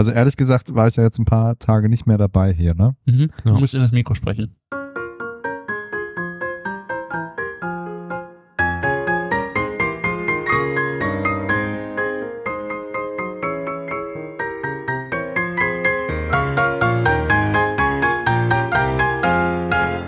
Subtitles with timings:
[0.00, 2.96] Also ehrlich gesagt war ich ja jetzt ein paar Tage nicht mehr dabei hier, ne?
[3.04, 3.28] Mhm.
[3.44, 3.52] Ja.
[3.52, 4.56] Du musst in das Mikro sprechen.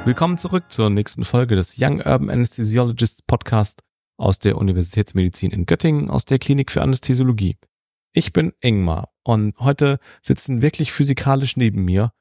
[0.06, 3.82] Willkommen zurück zur nächsten Folge des Young Urban Anesthesiologists Podcast
[4.16, 7.58] aus der Universitätsmedizin in Göttingen aus der Klinik für Anästhesiologie.
[8.14, 12.12] Ich bin Ingmar und heute sitzen wirklich physikalisch neben mir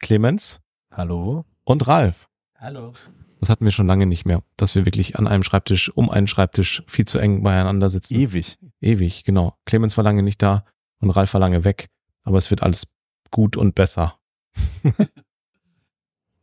[0.00, 0.60] Clemens
[0.92, 1.44] Hallo?
[1.64, 2.28] und Ralf.
[2.58, 2.94] Hallo.
[3.40, 6.26] Das hatten wir schon lange nicht mehr, dass wir wirklich an einem Schreibtisch, um einen
[6.26, 8.14] Schreibtisch viel zu eng beieinander sitzen.
[8.14, 8.58] Ewig.
[8.80, 9.56] Ewig, genau.
[9.64, 10.64] Clemens war lange nicht da
[10.98, 11.88] und Ralf war lange weg,
[12.22, 12.86] aber es wird alles
[13.30, 14.18] gut und besser.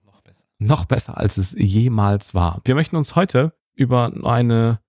[0.04, 0.46] Noch besser.
[0.58, 2.62] noch besser, als es jemals war.
[2.66, 4.80] Wir möchten uns heute über eine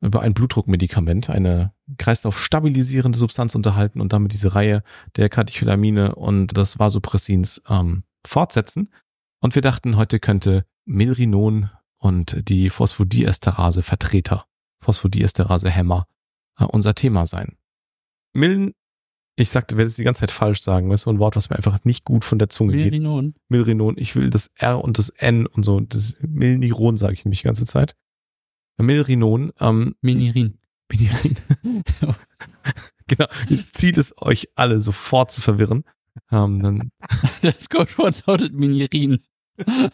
[0.00, 4.82] über ein Blutdruckmedikament, eine kreislaufstabilisierende Substanz unterhalten und damit diese Reihe
[5.16, 8.88] der Katecholamine und des Vasopressins ähm, fortsetzen.
[9.40, 14.46] Und wir dachten, heute könnte Milrinon und die Phosphodiesterase Vertreter,
[14.80, 16.06] Phosphodiesterase Hämmer,
[16.58, 17.56] äh, unser Thema sein.
[18.32, 18.72] Miln,
[19.36, 21.50] ich sagte, werde es die ganze Zeit falsch sagen, das ist so ein Wort, was
[21.50, 22.86] mir einfach nicht gut von der Zunge geht.
[22.86, 23.34] Merinon.
[23.48, 23.96] Milrinon.
[23.98, 25.80] Ich will das R und das N und so.
[25.80, 27.96] Das Milniron sage ich nämlich die ganze Zeit.
[28.82, 29.52] Milrinon.
[29.60, 30.58] Ähm, Minirin.
[30.90, 31.36] Minirin.
[33.06, 33.26] genau.
[33.48, 35.84] Das Ziel ist, euch alle sofort zu verwirren.
[36.30, 36.90] Ähm, dann,
[37.42, 39.18] Das Codewort lautet Minirin.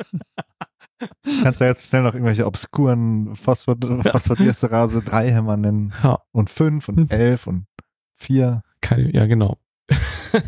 [1.42, 5.92] Kannst du jetzt schnell noch irgendwelche obskuren Phosphod Phosphodiesterase 3 Hämmer nennen?
[6.02, 7.66] ja, Und 5 und 11 und
[8.14, 8.62] 4.
[8.80, 9.58] keine, ja, genau.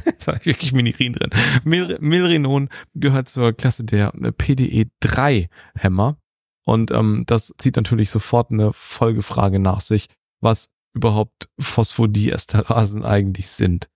[0.07, 1.31] Jetzt habe ich wirklich Minirin drin.
[1.65, 6.17] Mil, Milrinon gehört zur Klasse der PDE3-Hämmer.
[6.69, 10.11] Und ähm, das zieht natürlich sofort eine Folgefrage nach sich,
[10.43, 13.89] was überhaupt Phosphodiesterasen eigentlich sind,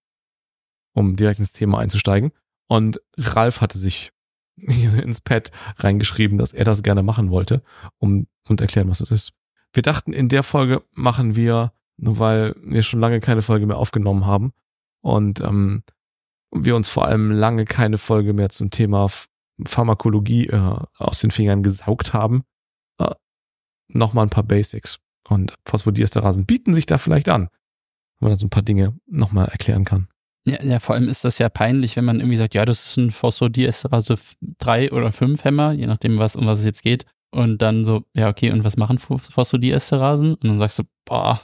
[0.94, 2.32] um direkt ins Thema einzusteigen.
[2.68, 4.10] Und Ralf hatte sich
[4.56, 7.62] ins Pad reingeschrieben, dass er das gerne machen wollte,
[7.98, 9.32] um und erklären, was es ist.
[9.74, 13.76] Wir dachten, in der Folge machen wir, nur weil wir schon lange keine Folge mehr
[13.76, 14.54] aufgenommen haben
[15.02, 15.82] und ähm,
[16.50, 19.26] wir uns vor allem lange keine Folge mehr zum Thema Ph-
[19.66, 22.44] Pharmakologie äh, aus den Fingern gesaugt haben,
[22.98, 23.14] äh,
[23.88, 24.98] nochmal ein paar Basics.
[25.28, 27.48] Und Phosphodiesterasen bieten sich da vielleicht an,
[28.20, 30.08] wenn man so ein paar Dinge nochmal erklären kann.
[30.44, 32.96] Ja, ja, vor allem ist das ja peinlich, wenn man irgendwie sagt, ja, das ist
[32.96, 34.18] ein Phosphodiesterase
[34.58, 37.06] 3 oder 5 Hämmer, je nachdem, was, um was es jetzt geht.
[37.30, 40.34] Und dann so, ja, okay, und was machen Pho- Phosphodiesterasen?
[40.34, 41.40] Und dann sagst du, boah,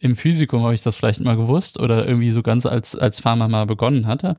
[0.00, 3.48] im Physikum habe ich das vielleicht mal gewusst oder irgendwie so ganz als, als Pharma
[3.48, 4.38] mal begonnen hatte.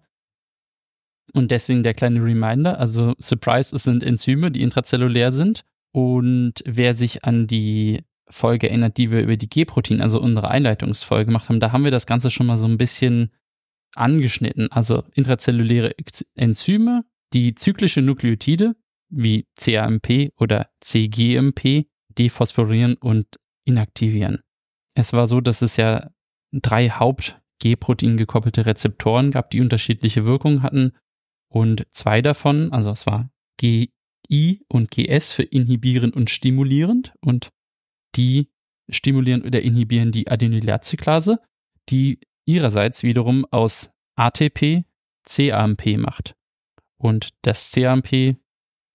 [1.34, 5.64] Und deswegen der kleine Reminder, also Surprise, es sind Enzyme, die intrazellulär sind.
[5.92, 11.26] Und wer sich an die Folge erinnert, die wir über die G-Protein, also unsere Einleitungsfolge
[11.28, 13.32] gemacht haben, da haben wir das Ganze schon mal so ein bisschen
[13.96, 14.72] angeschnitten.
[14.72, 15.96] Also intrazelluläre
[16.36, 18.76] Enzyme, die zyklische Nukleotide
[19.10, 23.26] wie CAMP oder CGMP dephosphorieren und
[23.66, 24.44] inaktivieren.
[24.94, 26.12] Es war so, dass es ja
[26.52, 30.92] drei Haupt-G-Protein gekoppelte Rezeptoren gab, die unterschiedliche Wirkungen hatten
[31.48, 33.32] und zwei davon, also es war
[34.29, 37.50] GI und GS für inhibierend und stimulierend und
[38.16, 38.50] die
[38.90, 41.40] stimulieren oder inhibieren die Adenylatzyklase,
[41.90, 44.85] die ihrerseits wiederum aus ATP
[45.25, 46.35] CAMP macht.
[46.97, 48.38] Und das CAMP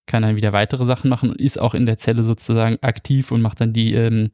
[0.07, 3.41] kann dann wieder weitere Sachen machen und ist auch in der Zelle sozusagen aktiv und
[3.41, 4.33] macht dann die ähm,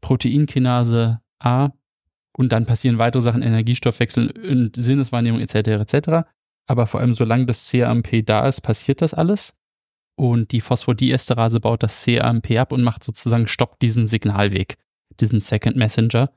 [0.00, 1.70] Proteinkinase A
[2.36, 5.54] und dann passieren weitere Sachen, Energiestoffwechsel und Sinneswahrnehmung etc.
[5.54, 6.28] etc.
[6.66, 9.54] Aber vor allem solange das CAMP da ist, passiert das alles.
[10.16, 14.76] Und die Phosphodiesterase baut das CAMP ab und macht sozusagen stoppt diesen Signalweg,
[15.20, 16.32] diesen Second Messenger.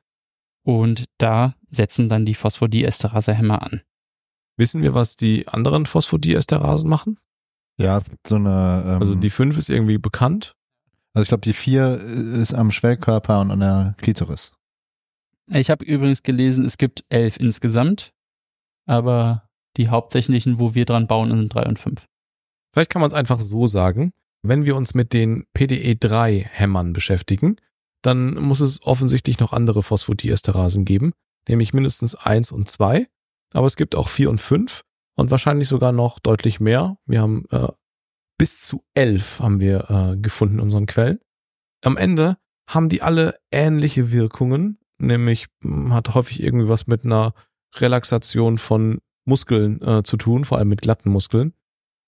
[0.64, 3.82] Und da setzen dann die Phosphodiesterase-Hämmer an.
[4.58, 7.20] Wissen wir, was die anderen Phosphodiesterasen machen?
[7.78, 8.84] Ja, es gibt so eine.
[8.88, 10.56] Ähm, Also die 5 ist irgendwie bekannt.
[11.14, 12.00] also ich glaube, die 4
[12.42, 14.54] ist am Schwellkörper und an der Klitoris.
[15.50, 18.12] Ich habe übrigens gelesen, es gibt elf insgesamt,
[18.88, 22.08] aber die hauptsächlichen, wo wir dran bauen, sind drei und fünf.
[22.78, 24.14] Vielleicht kann man es einfach so sagen.
[24.44, 27.56] Wenn wir uns mit den PDE3-Hämmern beschäftigen,
[28.04, 31.14] dann muss es offensichtlich noch andere Phosphodiesterasen geben,
[31.50, 33.08] nämlich mindestens eins und zwei.
[33.56, 34.84] Aber es gibt auch vier und fünf
[35.16, 36.98] und wahrscheinlich sogar noch deutlich mehr.
[37.08, 37.70] Wir haben äh,
[38.38, 41.18] bis zu elf haben wir äh, gefunden in unseren Quellen.
[41.84, 42.38] Am Ende
[42.70, 47.34] haben die alle ähnliche Wirkungen, nämlich mh, hat häufig irgendwie was mit einer
[47.78, 51.56] Relaxation von Muskeln äh, zu tun, vor allem mit glatten Muskeln.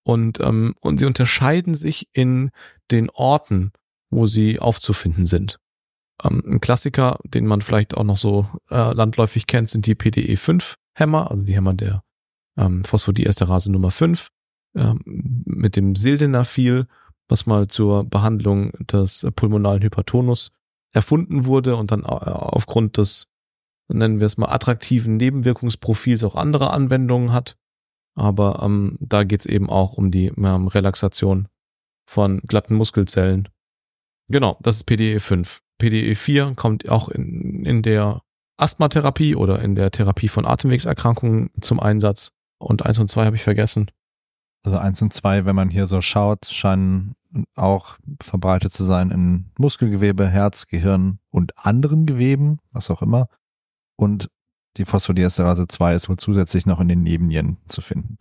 [0.04, 2.51] Und, ähm, und sie unterscheiden sich in
[2.92, 3.72] den Orten,
[4.10, 5.60] wo sie aufzufinden sind.
[6.24, 10.75] Ähm, ein Klassiker, den man vielleicht auch noch so äh, landläufig kennt, sind die PDE5
[10.94, 12.04] Hämmer, also die Hämmer der
[12.57, 14.30] ähm, Phosphodiesterase Nummer 5,
[14.75, 16.88] ähm, mit dem Sildenafil,
[17.28, 20.51] was mal zur Behandlung des pulmonalen Hypertonus
[20.92, 23.28] erfunden wurde und dann äh, aufgrund des,
[23.88, 27.56] nennen wir es mal, attraktiven Nebenwirkungsprofils auch andere Anwendungen hat.
[28.16, 31.48] Aber ähm, da geht's eben auch um die ähm, Relaxation
[32.06, 33.50] von glatten Muskelzellen.
[34.28, 35.62] Genau, das ist PDE 5.
[35.78, 38.22] PDE 4 kommt auch in, in der
[38.58, 42.32] Asthmatherapie oder in der Therapie von Atemwegserkrankungen zum Einsatz.
[42.60, 43.90] Und 1 und 2 habe ich vergessen.
[44.64, 47.16] Also 1 und 2, wenn man hier so schaut, scheinen
[47.56, 53.28] auch verbreitet zu sein in Muskelgewebe, Herz, Gehirn und anderen Geweben, was auch immer.
[53.96, 54.30] Und
[54.77, 58.18] die Phosphodiesterase 2 ist wohl zusätzlich noch in den Nebennieren zu finden.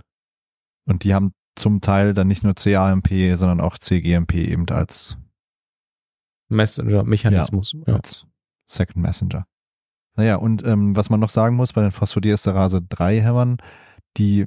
[0.87, 5.19] Und die haben zum Teil dann nicht nur CAMP, sondern auch CGMP eben als
[6.49, 7.77] Messenger-Mechanismus.
[7.87, 8.27] Ja, als
[8.67, 9.47] Second Messenger.
[10.17, 13.59] Naja, und ähm, was man noch sagen muss bei den Phosphodiesterase 3 Hämmern,
[14.17, 14.47] die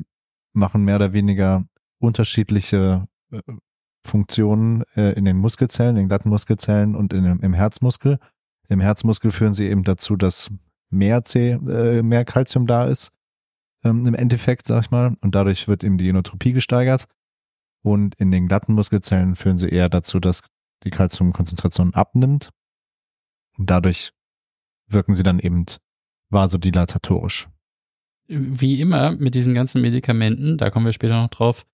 [0.54, 1.64] machen mehr oder weniger
[2.00, 3.42] unterschiedliche äh,
[4.06, 8.20] Funktionen äh, in den Muskelzellen, in den glatten Muskelzellen und in, im Herzmuskel.
[8.68, 10.50] Im Herzmuskel führen sie eben dazu, dass
[10.92, 13.12] mehr C, äh, mehr Calcium da ist,
[13.84, 17.06] ähm, im Endeffekt, sag ich mal, und dadurch wird eben die Inotropie gesteigert.
[17.84, 20.44] Und in den glatten Muskelzellen führen sie eher dazu, dass
[20.84, 22.52] die Calciumkonzentration abnimmt.
[23.58, 24.12] Und dadurch
[24.88, 25.66] wirken sie dann eben
[26.30, 27.50] vasodilatatorisch.
[28.28, 31.66] Wie immer mit diesen ganzen Medikamenten, da kommen wir später noch drauf,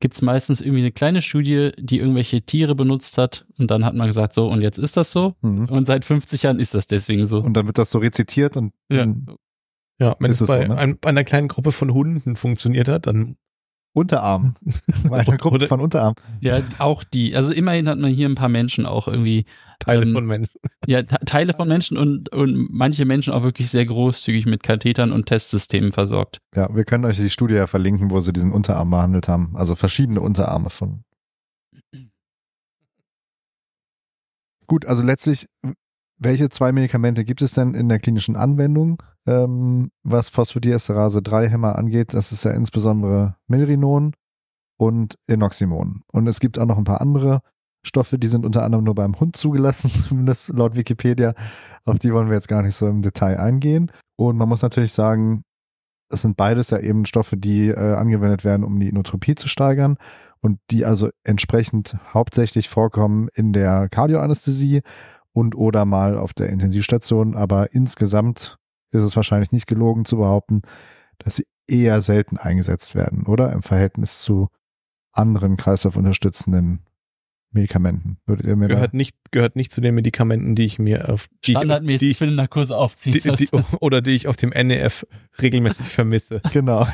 [0.00, 4.06] gibt's meistens irgendwie eine kleine Studie, die irgendwelche Tiere benutzt hat und dann hat man
[4.06, 5.66] gesagt, so und jetzt ist das so mhm.
[5.66, 7.40] und seit 50 Jahren ist das deswegen so.
[7.40, 9.06] Und dann wird das so rezitiert und ja,
[9.98, 10.78] ja wenn es bei so, ne?
[10.78, 13.36] ein, einer kleinen Gruppe von Hunden funktioniert hat, dann
[13.94, 14.54] Unterarm.
[15.08, 16.14] Bei einer Gruppe von Unterarm.
[16.40, 17.34] Ja, auch die.
[17.34, 19.44] Also immerhin hat man hier ein paar Menschen auch irgendwie.
[19.78, 20.60] Teile ähm, von Menschen.
[20.86, 25.26] Ja, Teile von Menschen und, und manche Menschen auch wirklich sehr großzügig mit Kathetern und
[25.26, 26.38] Testsystemen versorgt.
[26.54, 29.56] Ja, wir können euch die Studie ja verlinken, wo sie diesen Unterarm behandelt haben.
[29.56, 31.04] Also verschiedene Unterarme von.
[34.66, 35.46] Gut, also letztlich,
[36.18, 39.02] welche zwei Medikamente gibt es denn in der klinischen Anwendung?
[39.28, 42.14] ähm, was Phosphodiesterase 3 Hämmer angeht.
[42.14, 44.14] Das ist ja insbesondere Milrinon
[44.78, 46.02] und Enoximon.
[46.10, 47.42] Und es gibt auch noch ein paar andere
[47.84, 51.34] Stoffe, die sind unter anderem nur beim Hund zugelassen, zumindest laut Wikipedia.
[51.84, 53.90] Auf die wollen wir jetzt gar nicht so im Detail eingehen.
[54.16, 55.42] Und man muss natürlich sagen,
[56.10, 59.96] es sind beides ja eben Stoffe, die äh, angewendet werden, um die Inotropie zu steigern
[60.40, 64.82] und die also entsprechend hauptsächlich vorkommen in der Kardioanästhesie
[65.32, 68.56] und oder mal auf der Intensivstation, aber insgesamt
[68.90, 70.62] ist es wahrscheinlich nicht gelogen zu behaupten,
[71.18, 73.52] dass sie eher selten eingesetzt werden, oder?
[73.52, 74.48] Im Verhältnis zu
[75.12, 76.80] anderen kreislaufunterstützenden
[77.50, 78.18] Medikamenten.
[78.26, 81.52] Würdet ihr mir gehört nicht gehört nicht zu den Medikamenten, die ich mir auf die
[81.52, 83.48] Standardmäßig die ich, für den Narkose aufziehen die, die,
[83.80, 85.06] oder die ich auf dem NEF
[85.40, 86.40] regelmäßig vermisse.
[86.52, 86.86] Genau.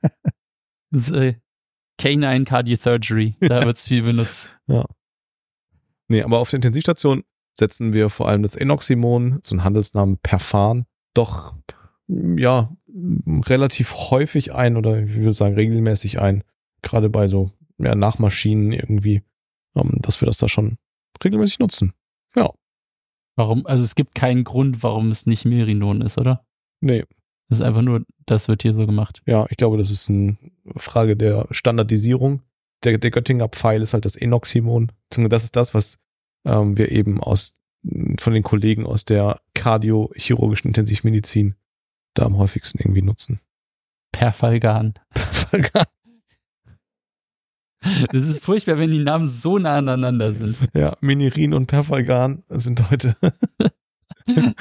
[0.90, 1.34] das ist, äh,
[1.98, 4.48] Canine Cardiotherapy, da wird es viel benutzt.
[4.66, 4.86] Ja.
[6.08, 7.24] Nee, aber auf der Intensivstation
[7.58, 11.54] setzen wir vor allem das Enoximon, so ein Handelsnamen Perfan, doch
[12.36, 12.74] ja
[13.46, 16.42] relativ häufig ein oder ich würde sagen regelmäßig ein,
[16.82, 19.22] gerade bei so ja, Nachmaschinen irgendwie,
[19.74, 20.76] dass wir das da schon
[21.22, 21.92] regelmäßig nutzen.
[22.34, 22.50] Ja.
[23.36, 23.66] Warum?
[23.66, 26.44] Also es gibt keinen Grund, warum es nicht Merinon ist, oder?
[26.80, 27.04] Nee.
[27.48, 29.22] Es ist einfach nur, das wird hier so gemacht.
[29.26, 30.36] Ja, ich glaube, das ist eine
[30.76, 32.42] Frage der Standardisierung.
[32.84, 34.92] Der, der Göttinger Pfeil ist halt das Enoximon.
[35.10, 35.98] Das ist das, was
[36.44, 37.54] ähm, wir eben aus
[38.18, 41.56] von den Kollegen aus der kardiochirurgischen Intensivmedizin
[42.14, 43.40] da am häufigsten irgendwie nutzen.
[44.12, 44.94] Perfalgan.
[45.14, 45.86] Perfalgan.
[48.12, 50.56] Das ist furchtbar, wenn die Namen so nah aneinander sind.
[50.74, 53.16] Ja, Minirin und Perfalgan sind heute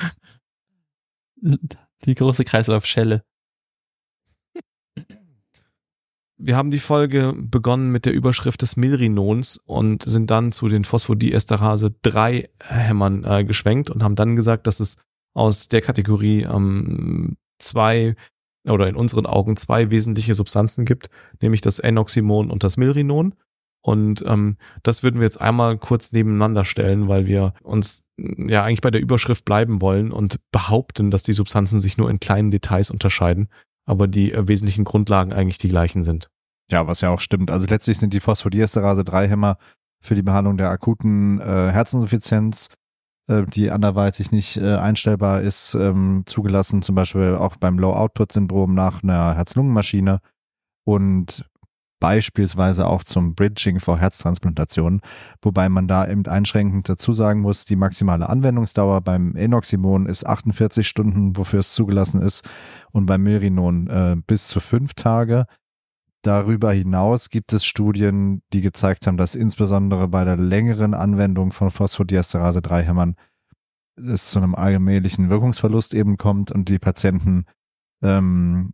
[2.05, 3.23] die große Kreislaufschelle.
[6.41, 10.85] Wir haben die Folge begonnen mit der Überschrift des Milrinons und sind dann zu den
[10.85, 14.95] Phosphodiesterase 3 Hämmern äh, geschwenkt und haben dann gesagt, dass es
[15.33, 18.15] aus der Kategorie ähm, zwei
[18.69, 21.09] oder in unseren Augen zwei wesentliche Substanzen gibt,
[21.41, 23.35] nämlich das Enoximon und das Milrinon.
[23.81, 28.81] Und ähm, das würden wir jetzt einmal kurz nebeneinander stellen, weil wir uns ja eigentlich
[28.81, 32.91] bei der Überschrift bleiben wollen und behaupten, dass die Substanzen sich nur in kleinen Details
[32.91, 33.47] unterscheiden
[33.89, 36.29] aber die äh, wesentlichen Grundlagen eigentlich die gleichen sind.
[36.71, 37.49] Ja, was ja auch stimmt.
[37.49, 39.57] Also letztlich sind die Phosphodiesterase-3-Hämmer
[40.01, 42.69] für die Behandlung der akuten äh, Herzinsuffizienz,
[43.45, 49.36] die anderweitig nicht äh, einstellbar ist, ähm, zugelassen, zum Beispiel auch beim Low-Output-Syndrom nach einer
[49.36, 50.19] Herz-Lungen-Maschine.
[50.83, 51.45] Und
[52.00, 55.01] beispielsweise auch zum Bridging vor Herztransplantationen,
[55.41, 60.88] wobei man da eben einschränkend dazu sagen muss, die maximale Anwendungsdauer beim Enoximon ist 48
[60.88, 62.48] Stunden, wofür es zugelassen ist,
[62.91, 65.45] und beim Milrinon äh, bis zu fünf Tage.
[66.21, 71.69] Darüber hinaus gibt es Studien, die gezeigt haben, dass insbesondere bei der längeren Anwendung von
[71.69, 73.15] Phosphodiesterase-3-Hämmern
[73.95, 77.45] es zu einem allmählichen Wirkungsverlust eben kommt und die Patienten
[78.01, 78.73] ähm,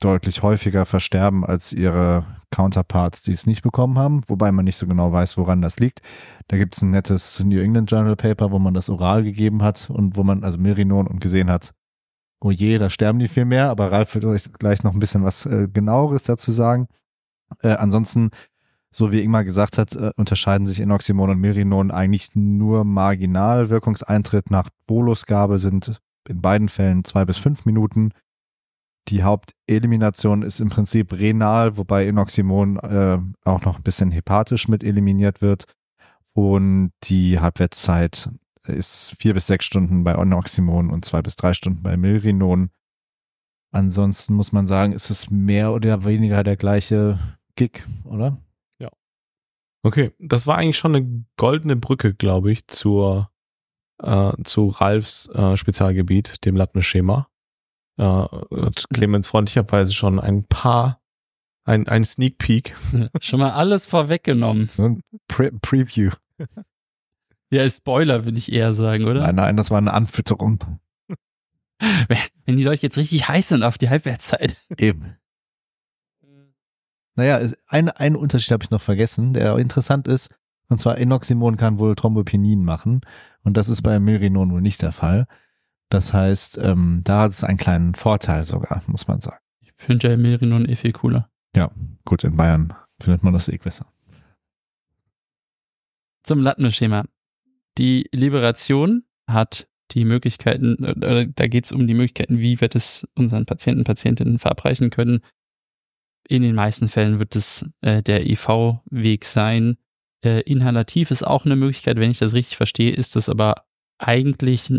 [0.00, 4.86] deutlich häufiger versterben als ihre Counterparts, die es nicht bekommen haben, wobei man nicht so
[4.86, 6.00] genau weiß, woran das liegt.
[6.48, 9.90] Da gibt es ein nettes New England Journal Paper, wo man das oral gegeben hat
[9.90, 11.74] und wo man also Merinon und gesehen hat,
[12.40, 15.24] oh je, da sterben die viel mehr, aber Ralf wird euch gleich noch ein bisschen
[15.24, 16.88] was äh, genaueres dazu sagen.
[17.62, 18.30] Äh, ansonsten,
[18.90, 23.70] so wie Ingmar gesagt hat, äh, unterscheiden sich Inoximon und Merinon eigentlich nur marginal.
[23.70, 28.12] Wirkungseintritt nach Bolusgabe sind in beiden Fällen zwei bis fünf Minuten.
[29.08, 34.84] Die Hauptelimination ist im Prinzip renal, wobei Inoximon äh, auch noch ein bisschen hepatisch mit
[34.84, 35.64] eliminiert wird.
[36.32, 38.30] Und die Halbwertszeit
[38.66, 42.70] ist vier bis sechs Stunden bei Inoximon und zwei bis drei Stunden bei Milrinon.
[43.72, 47.18] Ansonsten muss man sagen, ist es mehr oder weniger der gleiche
[47.56, 48.38] Gig, oder?
[48.78, 48.90] Ja.
[49.82, 53.30] Okay, das war eigentlich schon eine goldene Brücke, glaube ich, zur
[54.02, 57.30] äh, zu Ralfs äh, Spezialgebiet, dem Latme-Schema
[58.00, 61.02] äh, hat Clemens freundlicherweise schon ein paar,
[61.64, 62.74] ein, ein Sneak Peek.
[63.20, 64.70] schon mal alles vorweggenommen.
[65.28, 66.10] Pre Preview.
[67.50, 69.22] Ja, Spoiler würde ich eher sagen, oder?
[69.22, 70.80] Nein, nein, das war eine Anfütterung.
[72.46, 74.56] Wenn die Leute jetzt richtig heiß sind auf die Halbwertszeit.
[74.78, 75.16] Eben.
[77.16, 80.34] Naja, ein, ein Unterschied habe ich noch vergessen, der interessant ist.
[80.68, 83.00] Und zwar Enoximon kann wohl Thrombopinin machen.
[83.42, 85.26] Und das ist bei Milrinon wohl nicht der Fall.
[85.88, 89.42] Das heißt, ähm, da hat es einen kleinen Vorteil sogar, muss man sagen.
[89.60, 91.28] Ich finde ja Merinon eh viel cooler.
[91.54, 91.72] Ja,
[92.04, 93.86] gut, in Bayern findet man das eh besser.
[96.22, 97.04] Zum Latme-Schema.
[97.78, 103.06] Die Liberation hat die Möglichkeiten, äh, da geht es um die Möglichkeiten, wie wir das
[103.16, 105.20] unseren Patienten, Patientinnen verabreichen können.
[106.28, 109.76] In den meisten Fällen wird es äh, der IV-Weg sein.
[110.24, 113.64] Äh, inhalativ ist auch eine Möglichkeit, wenn ich das richtig verstehe, ist das aber
[113.98, 114.70] eigentlich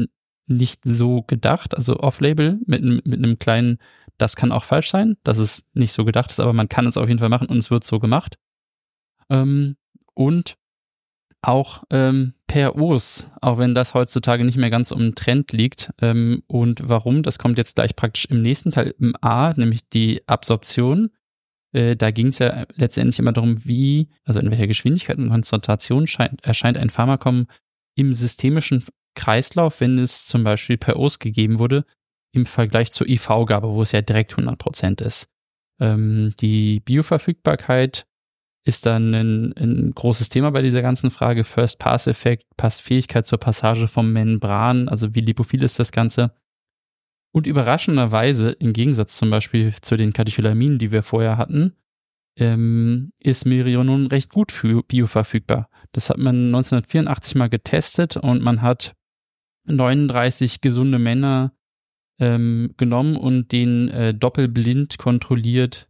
[0.47, 3.77] nicht so gedacht, also off-label mit, mit einem kleinen,
[4.17, 6.97] das kann auch falsch sein, dass es nicht so gedacht ist, aber man kann es
[6.97, 8.37] auf jeden Fall machen und es wird so gemacht.
[9.29, 9.77] Ähm,
[10.13, 10.57] und
[11.41, 15.91] auch ähm, per Os, auch wenn das heutzutage nicht mehr ganz um Trend liegt.
[16.01, 17.23] Ähm, und warum?
[17.23, 21.09] Das kommt jetzt gleich praktisch im nächsten Teil im A, nämlich die Absorption.
[21.73, 26.07] Äh, da ging es ja letztendlich immer darum, wie, also in welcher Geschwindigkeit und Konzentration
[26.07, 27.47] scheint, erscheint ein Pharmakom
[27.95, 28.83] im systemischen
[29.15, 31.85] Kreislauf, wenn es zum Beispiel per OS gegeben wurde,
[32.33, 35.27] im Vergleich zur IV-Gabe, wo es ja direkt 100% ist.
[35.79, 38.05] Ähm, die Bioverfügbarkeit
[38.63, 41.43] ist dann ein, ein, großes Thema bei dieser ganzen Frage.
[41.43, 42.45] First-Pass-Effekt,
[42.79, 46.33] Fähigkeit zur Passage vom Membran, also wie lipophil ist das Ganze.
[47.31, 51.75] Und überraschenderweise, im Gegensatz zum Beispiel zu den Katecholaminen, die wir vorher hatten,
[52.37, 55.69] ähm, ist Mirionon recht gut für bioverfügbar.
[55.91, 58.95] Das hat man 1984 mal getestet und man hat
[59.65, 61.53] 39 gesunde Männer
[62.19, 65.87] ähm, genommen und den äh, doppelblind kontrolliert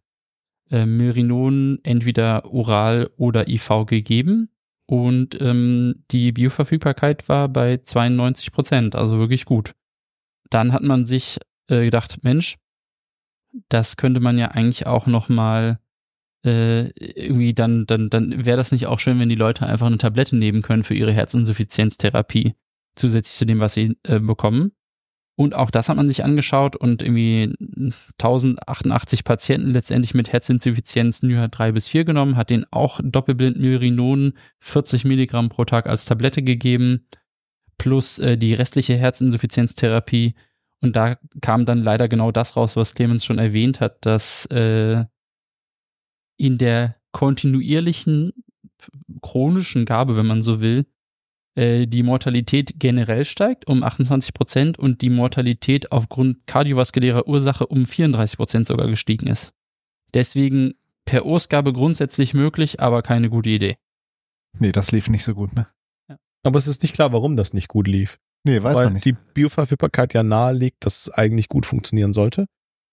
[0.72, 4.50] äh, Milrinon entweder oral oder IV gegeben.
[4.88, 9.74] Und ähm, die Bioverfügbarkeit war bei 92 Prozent, also wirklich gut.
[10.50, 11.38] Dann hat man sich
[11.68, 12.58] äh, gedacht, Mensch,
[13.70, 15.80] das könnte man ja eigentlich auch noch mal
[16.46, 19.98] äh, irgendwie dann, dann, dann wäre das nicht auch schön, wenn die Leute einfach eine
[19.98, 22.56] Tablette nehmen können für ihre Herzinsuffizienztherapie
[22.96, 24.72] zusätzlich zu dem, was sie äh, bekommen.
[25.36, 27.54] Und auch das hat man sich angeschaut und irgendwie
[28.20, 34.34] 1088 Patienten letztendlich mit Herzinsuffizienz NYHA 3 bis 4 genommen, hat denen auch doppelblind Myrinon
[34.60, 37.08] 40 Milligramm pro Tag als Tablette gegeben,
[37.78, 40.36] plus äh, die restliche Herzinsuffizienztherapie.
[40.82, 45.06] Und da kam dann leider genau das raus, was Clemens schon erwähnt hat, dass äh,
[46.38, 48.34] in der kontinuierlichen
[49.22, 50.86] chronischen Gabe, wenn man so will,
[51.56, 57.86] äh, die Mortalität generell steigt um 28 Prozent und die Mortalität aufgrund kardiovaskulärer Ursache um
[57.86, 59.54] 34 Prozent sogar gestiegen ist.
[60.14, 60.74] Deswegen
[61.06, 63.78] per Ausgabe grundsätzlich möglich, aber keine gute Idee.
[64.60, 65.68] Nee, das lief nicht so gut, ne?
[66.10, 66.18] Ja.
[66.44, 68.18] Aber es ist nicht klar, warum das nicht gut lief.
[68.44, 69.06] Nee, weiß Weil man nicht.
[69.06, 72.48] die Bioverfügbarkeit ja nahelegt, dass es eigentlich gut funktionieren sollte.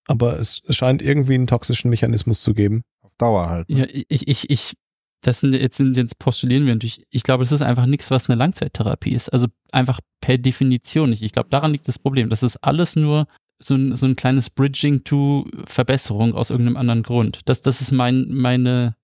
[0.07, 2.83] Aber es scheint irgendwie einen toxischen Mechanismus zu geben.
[3.03, 3.69] Auf Dauer halt.
[3.69, 3.81] Ne?
[3.81, 4.75] Ja, ich, ich, ich
[5.23, 8.39] das sind jetzt, jetzt postulieren wir natürlich, ich glaube, das ist einfach nichts, was eine
[8.39, 9.29] Langzeittherapie ist.
[9.31, 11.23] Also einfach per Definition nicht.
[11.23, 12.31] Ich glaube, daran liegt das Problem.
[12.31, 13.27] Das ist alles nur
[13.59, 17.41] so ein, so ein kleines Bridging to Verbesserung aus irgendeinem anderen Grund.
[17.47, 18.95] Das, das ist mein, meine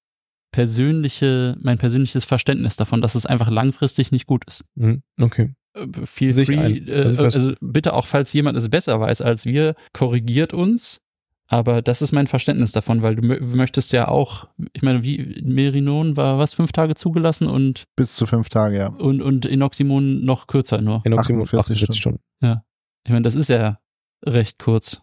[0.53, 4.65] persönliche, mein persönliches Verständnis davon, dass es einfach langfristig nicht gut ist.
[4.77, 5.53] Mhm, okay.
[5.75, 9.75] Äh, Feel free, äh, also, also bitte auch, falls jemand es besser weiß als wir,
[9.93, 11.01] korrigiert uns.
[11.47, 16.17] Aber das ist mein Verständnis davon, weil du möchtest ja auch, ich meine, wie Merinon
[16.17, 18.87] war was, fünf Tage zugelassen und bis zu fünf Tage, ja.
[18.89, 21.03] Und, und Inoximon noch kürzer nur.
[21.05, 21.99] Inoximon 48, 48 Stunden.
[21.99, 22.21] Stunden.
[22.41, 22.65] Ja.
[23.05, 23.79] Ich meine, das ist ja
[24.25, 25.03] recht kurz.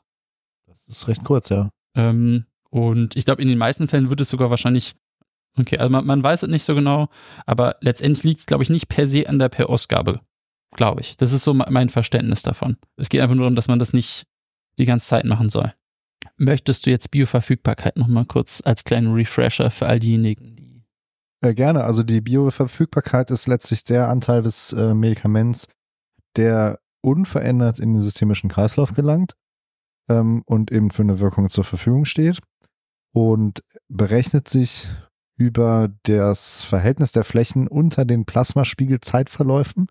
[0.68, 1.70] Das ist recht kurz, ja.
[1.96, 4.96] Ähm, und ich glaube, in den meisten Fällen wird es sogar wahrscheinlich,
[5.60, 7.10] okay, also man, man weiß es nicht so genau,
[7.46, 10.22] aber letztendlich liegt es, glaube ich, nicht per se an der Per-Ausgabe,
[10.76, 11.18] glaube ich.
[11.18, 12.78] Das ist so mein Verständnis davon.
[12.98, 14.26] Es geht einfach nur darum, dass man das nicht
[14.80, 15.74] die ganze Zeit machen soll.
[16.42, 20.84] Möchtest du jetzt Bioverfügbarkeit nochmal kurz als kleinen Refresher für all diejenigen, die.
[21.44, 21.84] Ja, gerne.
[21.84, 25.68] Also die Bioverfügbarkeit ist letztlich der Anteil des äh, Medikaments,
[26.36, 29.36] der unverändert in den systemischen Kreislauf gelangt
[30.10, 32.40] ähm, und eben für eine Wirkung zur Verfügung steht
[33.14, 34.90] und berechnet sich
[35.38, 39.90] über das Verhältnis der Flächen unter den Plasmaspiegelzeitverläufen,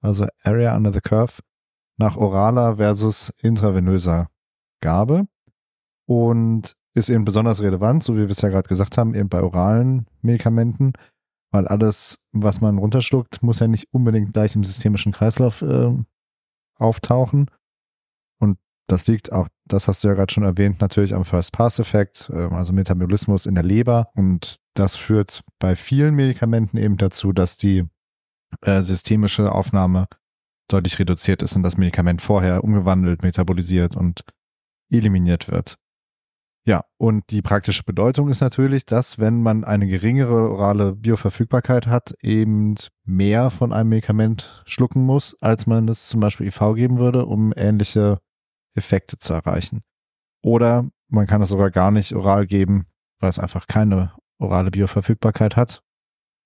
[0.00, 1.40] also Area under the Curve,
[1.98, 4.28] nach oraler versus intravenöser
[4.80, 5.28] Gabe
[6.08, 9.42] und ist eben besonders relevant, so wie wir es ja gerade gesagt haben, eben bei
[9.42, 10.94] oralen Medikamenten,
[11.52, 15.94] weil alles, was man runterschluckt, muss ja nicht unbedingt gleich im systemischen Kreislauf äh,
[16.76, 17.50] auftauchen.
[18.38, 22.48] Und das liegt auch, das hast du ja gerade schon erwähnt, natürlich am First-Pass-Effekt, äh,
[22.54, 24.08] also Metabolismus in der Leber.
[24.14, 27.84] Und das führt bei vielen Medikamenten eben dazu, dass die
[28.62, 30.08] äh, systemische Aufnahme
[30.68, 34.24] deutlich reduziert ist und das Medikament vorher umgewandelt, metabolisiert und
[34.90, 35.78] eliminiert wird.
[36.68, 42.12] Ja, und die praktische Bedeutung ist natürlich, dass wenn man eine geringere orale Bioverfügbarkeit hat,
[42.20, 42.74] eben
[43.06, 47.54] mehr von einem Medikament schlucken muss, als man es zum Beispiel IV geben würde, um
[47.56, 48.18] ähnliche
[48.74, 49.80] Effekte zu erreichen.
[50.42, 52.84] Oder man kann es sogar gar nicht oral geben,
[53.18, 55.82] weil es einfach keine orale Bioverfügbarkeit hat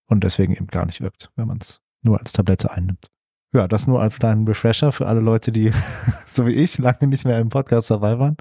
[0.06, 3.08] und deswegen eben gar nicht wirkt, wenn man es nur als Tablette einnimmt.
[3.52, 5.72] Ja, das nur als kleinen Refresher für alle Leute, die,
[6.30, 8.36] so wie ich, lange nicht mehr im Podcast dabei waren.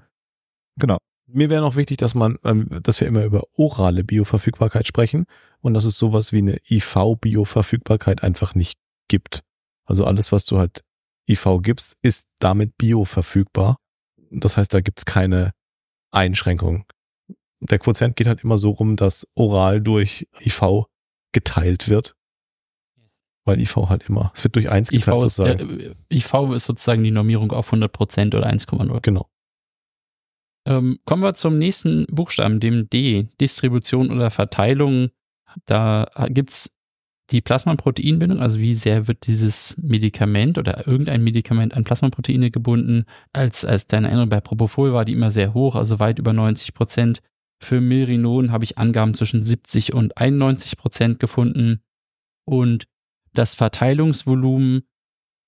[0.78, 1.00] Genau
[1.34, 5.26] mir wäre noch wichtig, dass man, ähm, dass wir immer über orale Bioverfügbarkeit sprechen
[5.62, 9.42] und dass es sowas wie eine IV-Bioverfügbarkeit einfach nicht gibt.
[9.86, 10.84] Also alles, was du halt
[11.30, 13.78] IV gibst, ist damit bioverfügbar.
[14.32, 15.52] Das heißt, da gibt's keine
[16.12, 16.86] Einschränkungen.
[17.60, 20.86] Der Quotient geht halt immer so rum, dass oral durch IV
[21.32, 22.16] geteilt wird.
[23.44, 27.04] Weil IV halt immer, es wird durch eins geteilt IV ist, äh, IV ist sozusagen
[27.04, 29.02] die Normierung auf 100% oder 1,0.
[29.02, 29.31] Genau.
[30.66, 35.10] Ähm, kommen wir zum nächsten Buchstaben, dem D, Distribution oder Verteilung.
[35.66, 36.72] Da gibt's
[37.32, 43.06] die Plasmaproteinbindung, also wie sehr wird dieses Medikament oder irgendein Medikament an Plasmaproteine gebunden.
[43.34, 46.74] Als, als deine Erinnerung bei Propofol war die immer sehr hoch, also weit über 90
[46.74, 47.22] Prozent.
[47.64, 51.82] Für Merinon habe ich Angaben zwischen 70 und 91 Prozent gefunden.
[52.46, 52.88] Und
[53.34, 54.82] das Verteilungsvolumen,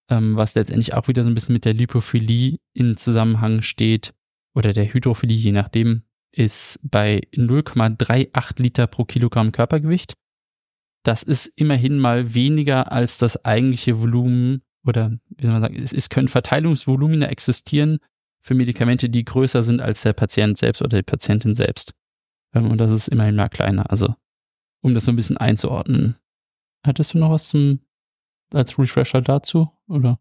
[0.10, 4.14] ähm, was letztendlich auch wieder so ein bisschen mit der Lipophilie in Zusammenhang steht,
[4.54, 10.16] oder der Hydrophilie, je nachdem, ist bei 0,38 Liter pro Kilogramm Körpergewicht.
[11.04, 15.94] Das ist immerhin mal weniger als das eigentliche Volumen oder wie soll man sagen, es,
[15.94, 18.00] es können Verteilungsvolumina existieren
[18.42, 21.94] für Medikamente, die größer sind als der Patient selbst oder die Patientin selbst.
[22.54, 23.90] Ähm, und das ist immerhin mal kleiner.
[23.90, 24.16] Also,
[24.82, 26.18] um das so ein bisschen einzuordnen.
[26.86, 27.80] Hattest du noch was zum,
[28.54, 30.20] als Refresher dazu, oder?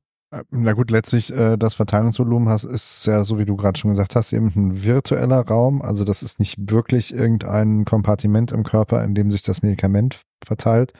[0.51, 4.17] Na gut, letztlich äh, das Verteilungsvolumen hast, ist ja, so wie du gerade schon gesagt
[4.17, 5.83] hast, eben ein virtueller Raum.
[5.83, 10.95] Also das ist nicht wirklich irgendein Kompartiment im Körper, in dem sich das Medikament verteilt.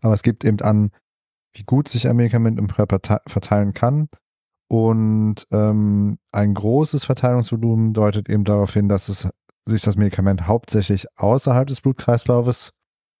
[0.00, 0.90] Aber es gibt eben an,
[1.54, 4.08] wie gut sich ein Medikament im Körper verteilen kann.
[4.68, 9.28] Und ähm, ein großes Verteilungsvolumen deutet eben darauf hin, dass es
[9.66, 12.72] sich das Medikament hauptsächlich außerhalb des Blutkreislaufes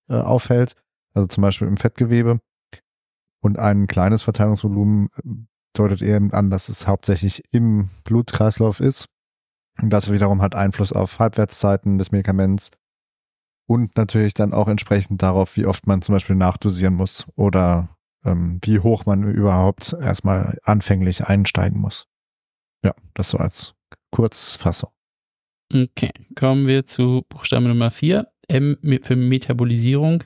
[0.08, 0.76] äh, aufhält,
[1.12, 2.40] also zum Beispiel im Fettgewebe.
[3.42, 5.28] Und ein kleines Verteilungsvolumen äh,
[5.74, 9.06] deutet eben an, dass es hauptsächlich im Blutkreislauf ist.
[9.80, 12.70] Und das wiederum hat Einfluss auf Halbwertszeiten des Medikaments
[13.66, 18.60] und natürlich dann auch entsprechend darauf, wie oft man zum Beispiel nachdosieren muss oder ähm,
[18.62, 22.06] wie hoch man überhaupt erstmal anfänglich einsteigen muss.
[22.84, 23.74] Ja, das so als
[24.10, 24.90] Kurzfassung.
[25.72, 30.24] Okay, kommen wir zu Buchstabe Nummer 4, M für Metabolisierung.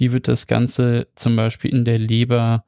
[0.00, 2.64] Wie wird das Ganze zum Beispiel in der Leber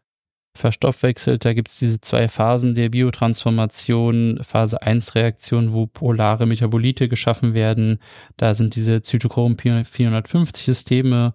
[0.55, 1.47] verstoffwechselt?
[1.47, 4.41] Da gibt es diese zwei Phasen der Biotransformation.
[4.43, 8.01] Phase 1 Reaktion, wo polare Metabolite geschaffen werden.
[8.37, 11.33] Da sind diese Zytochrom 450 Systeme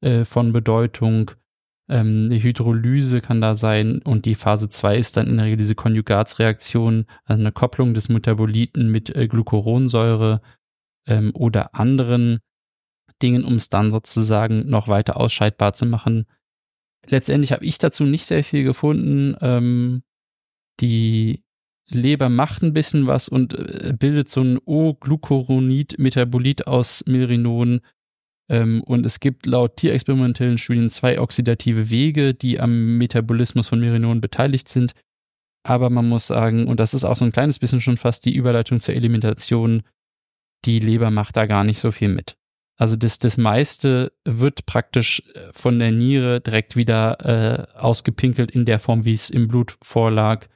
[0.00, 1.32] äh, von Bedeutung.
[1.88, 5.56] Ähm, eine Hydrolyse kann da sein und die Phase 2 ist dann in der Regel
[5.56, 10.40] diese Konjugatsreaktion, also eine Kopplung des Metaboliten mit äh, Glucuronsäure
[11.08, 12.38] ähm, oder anderen
[13.22, 16.26] Dingen, um es dann sozusagen noch weiter ausscheidbar zu machen.
[17.06, 19.36] Letztendlich habe ich dazu nicht sehr viel gefunden.
[19.40, 20.02] Ähm,
[20.80, 21.42] die
[21.90, 27.80] Leber macht ein bisschen was und äh, bildet so ein O-Glucuronid-Metabolit aus Milrinon.
[28.48, 34.20] Ähm, und es gibt laut tierexperimentellen Studien zwei oxidative Wege, die am Metabolismus von Milrinon
[34.20, 34.94] beteiligt sind.
[35.64, 38.34] Aber man muss sagen, und das ist auch so ein kleines bisschen schon fast die
[38.34, 39.82] Überleitung zur Elimination,
[40.64, 42.36] die Leber macht da gar nicht so viel mit.
[42.76, 47.20] Also das, das meiste wird praktisch äh, von der Niere direkt wieder
[47.74, 50.48] äh, ausgepinkelt in der Form, wie es im Blut vorlag.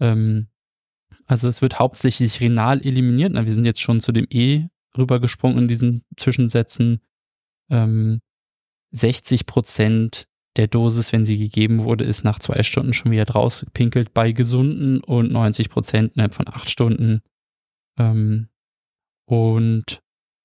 [0.00, 0.48] Ähm,
[1.26, 3.32] also es wird hauptsächlich renal eliminiert.
[3.32, 7.00] Na, wir sind jetzt schon zu dem E rübergesprungen in diesen Zwischensätzen.
[7.70, 8.20] Ähm,
[8.90, 13.60] 60 Prozent der Dosis, wenn sie gegeben wurde, ist nach zwei Stunden schon wieder draus
[13.60, 17.22] gepinkelt bei Gesunden und 90 Prozent innerhalb von acht Stunden.
[17.98, 18.48] Ähm,
[19.24, 20.02] und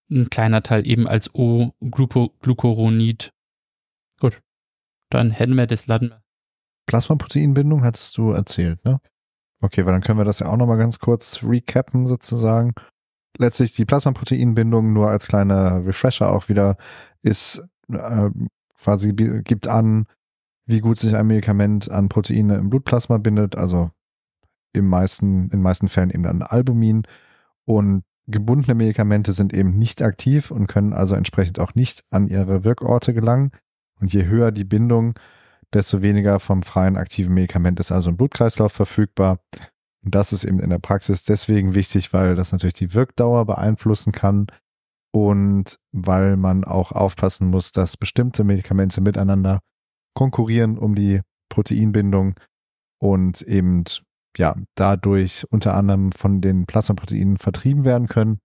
[0.09, 3.31] ein kleiner Teil eben als O-Glucuronid.
[4.19, 4.41] Gut.
[5.09, 6.13] Dann hätten wir das Laden.
[6.85, 8.99] Plasmaproteinbindung hattest du erzählt, ne?
[9.61, 12.73] Okay, weil dann können wir das ja auch nochmal ganz kurz recappen sozusagen.
[13.37, 16.77] Letztlich die Plasmaproteinbindung nur als kleiner Refresher auch wieder
[17.21, 18.29] ist äh,
[18.75, 20.05] quasi gibt an,
[20.65, 23.91] wie gut sich ein Medikament an Proteine im Blutplasma bindet, also
[24.73, 27.03] im meisten, in meisten Fällen eben an Albumin
[27.65, 32.63] und gebundene Medikamente sind eben nicht aktiv und können also entsprechend auch nicht an ihre
[32.63, 33.51] Wirkorte gelangen.
[33.99, 35.15] Und je höher die Bindung,
[35.73, 39.39] desto weniger vom freien aktiven Medikament ist also im Blutkreislauf verfügbar.
[40.03, 44.11] Und das ist eben in der Praxis deswegen wichtig, weil das natürlich die Wirkdauer beeinflussen
[44.11, 44.47] kann
[45.11, 49.61] und weil man auch aufpassen muss, dass bestimmte Medikamente miteinander
[50.13, 52.35] konkurrieren um die Proteinbindung
[52.99, 53.83] und eben
[54.37, 58.39] ja dadurch unter anderem von den Plasmaproteinen vertrieben werden können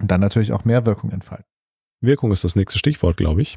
[0.00, 1.46] und dann natürlich auch mehr Wirkung entfalten.
[2.00, 3.56] Wirkung ist das nächste Stichwort, glaube ich.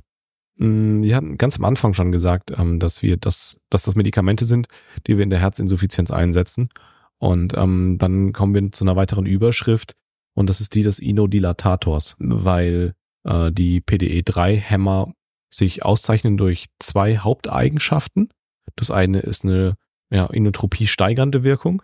[0.57, 4.45] Mm, wir hatten ganz am Anfang schon gesagt, ähm, dass wir das, dass das Medikamente
[4.45, 4.67] sind,
[5.07, 6.69] die wir in der Herzinsuffizienz einsetzen.
[7.17, 9.93] Und ähm, dann kommen wir zu einer weiteren Überschrift
[10.35, 12.93] und das ist die des Inodilatators, weil
[13.25, 15.13] äh, die PDE3-Hämmer
[15.49, 18.29] sich auszeichnen durch zwei Haupteigenschaften.
[18.75, 19.75] Das eine ist eine
[20.11, 21.81] ja, Inotropie steigernde Wirkung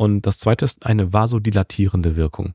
[0.00, 2.54] und das zweite ist eine vasodilatierende Wirkung.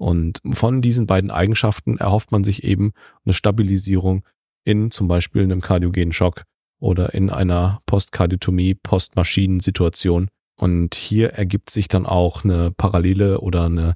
[0.00, 2.92] Und von diesen beiden Eigenschaften erhofft man sich eben
[3.24, 4.24] eine Stabilisierung
[4.64, 6.44] in zum Beispiel einem kardiogenen Schock
[6.78, 10.28] oder in einer Postkardiotomie, Postmaschinensituation.
[10.56, 13.94] Und hier ergibt sich dann auch eine Parallele oder eine,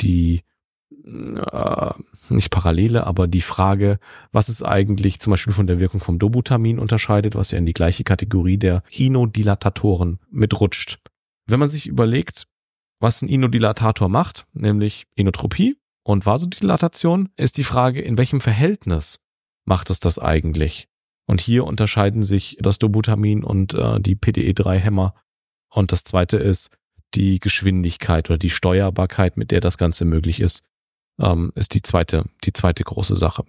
[0.00, 0.42] die,
[1.04, 1.92] äh,
[2.30, 3.98] nicht Parallele, aber die Frage,
[4.32, 7.74] was es eigentlich zum Beispiel von der Wirkung vom Dobutamin unterscheidet, was ja in die
[7.74, 10.98] gleiche Kategorie der Inodilatatoren mitrutscht.
[11.46, 12.46] Wenn man sich überlegt,
[13.00, 19.18] was ein Inodilatator macht, nämlich Inotropie und Vasodilatation, ist die Frage, in welchem Verhältnis
[19.66, 20.88] macht es das eigentlich?
[21.26, 25.14] Und hier unterscheiden sich das Dobutamin und äh, die PDE3-Hämmer.
[25.70, 26.70] Und das zweite ist
[27.14, 30.62] die Geschwindigkeit oder die Steuerbarkeit, mit der das Ganze möglich ist,
[31.18, 33.44] ähm, ist die zweite, die zweite große Sache.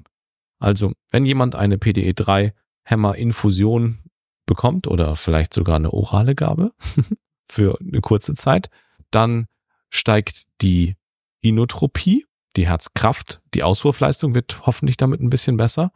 [0.59, 3.99] Also, wenn jemand eine PDE3-Hämmer-Infusion
[4.45, 6.73] bekommt oder vielleicht sogar eine orale Gabe
[7.45, 8.69] für eine kurze Zeit,
[9.11, 9.47] dann
[9.89, 10.97] steigt die
[11.41, 12.25] Inotropie,
[12.55, 15.91] die Herzkraft, die Auswurfleistung wird hoffentlich damit ein bisschen besser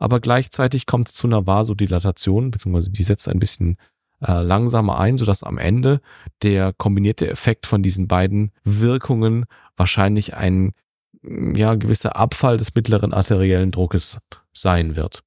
[0.00, 3.76] aber gleichzeitig kommt es zu einer Vasodilatation, beziehungsweise die setzt ein bisschen
[4.22, 6.00] äh, langsamer ein, sodass am Ende
[6.42, 9.44] der kombinierte Effekt von diesen beiden Wirkungen
[9.76, 10.72] wahrscheinlich ein
[11.22, 14.18] ja, gewisser Abfall des mittleren arteriellen Druckes
[14.52, 15.22] sein wird.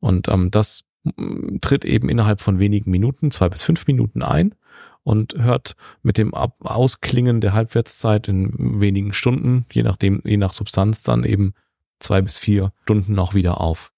[0.00, 4.54] Und ähm, das mm, tritt eben innerhalb von wenigen Minuten, zwei bis fünf Minuten ein
[5.02, 10.52] und hört mit dem Ab Ausklingen der Halbwertszeit in wenigen Stunden, je nachdem, je nach
[10.52, 11.54] Substanz dann eben
[11.98, 13.92] zwei bis vier Stunden noch wieder auf.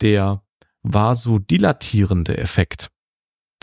[0.00, 0.42] Der
[0.82, 2.90] vasodilatierende Effekt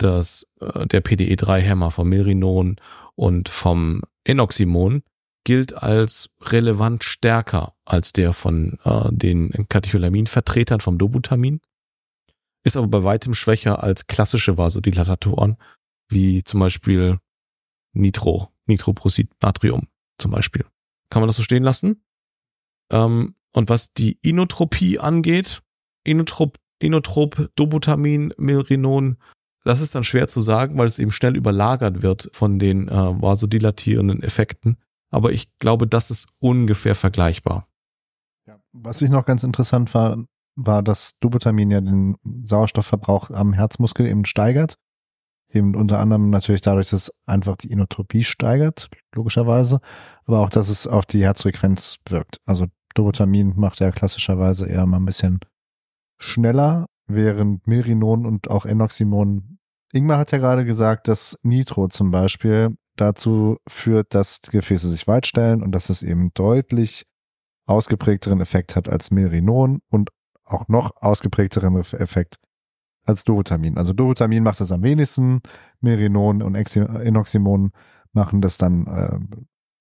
[0.00, 2.76] des, äh, der PDE3-Hämmer vom Milrinon
[3.14, 5.02] und vom Enoximon
[5.44, 11.60] gilt als relevant stärker als der von äh, den Katecholamin-Vertretern vom Dobutamin,
[12.64, 15.56] ist aber bei weitem schwächer als klassische Vasodilatatoren,
[16.08, 17.18] wie zum Beispiel
[17.92, 20.64] Nitro, Nitroprosid Natrium zum Beispiel.
[21.10, 22.04] Kann man das so stehen lassen?
[22.92, 25.62] Ähm, und was die Inotropie angeht,
[26.04, 29.16] Inotrop, Inotrop, Dobutamin, Milrinon,
[29.64, 32.92] das ist dann schwer zu sagen, weil es eben schnell überlagert wird von den äh,
[32.92, 34.78] vasodilatierenden Effekten.
[35.10, 37.68] Aber ich glaube, das ist ungefähr vergleichbar.
[38.46, 40.24] Ja, was ich noch ganz interessant war,
[40.56, 44.76] war, dass Dubutamin ja den Sauerstoffverbrauch am Herzmuskel eben steigert.
[45.52, 49.80] Eben unter anderem natürlich dadurch, dass es einfach die Inotropie steigert, logischerweise,
[50.24, 52.38] aber auch, dass es auf die Herzfrequenz wirkt.
[52.46, 55.40] Also Dubutamin macht ja klassischerweise eher mal ein bisschen
[56.18, 59.58] schneller, während Milrinon und auch Enoximon
[59.92, 65.06] Ingmar hat ja gerade gesagt, dass Nitro zum Beispiel dazu führt, dass die Gefäße sich
[65.06, 67.06] weitstellen und dass es eben deutlich
[67.66, 70.10] ausgeprägteren Effekt hat als Milrinon und
[70.44, 72.36] auch noch ausgeprägteren Effekt
[73.04, 73.78] als Dovitamin.
[73.78, 75.40] Also Dovitamin macht das am wenigsten,
[75.80, 77.72] Merinon und Enoximon
[78.12, 79.18] machen das dann äh,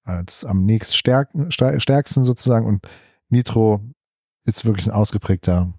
[0.03, 2.87] als am nächst stärk stärksten sozusagen und
[3.29, 3.81] Nitro
[4.45, 5.73] ist wirklich ein ausgeprägter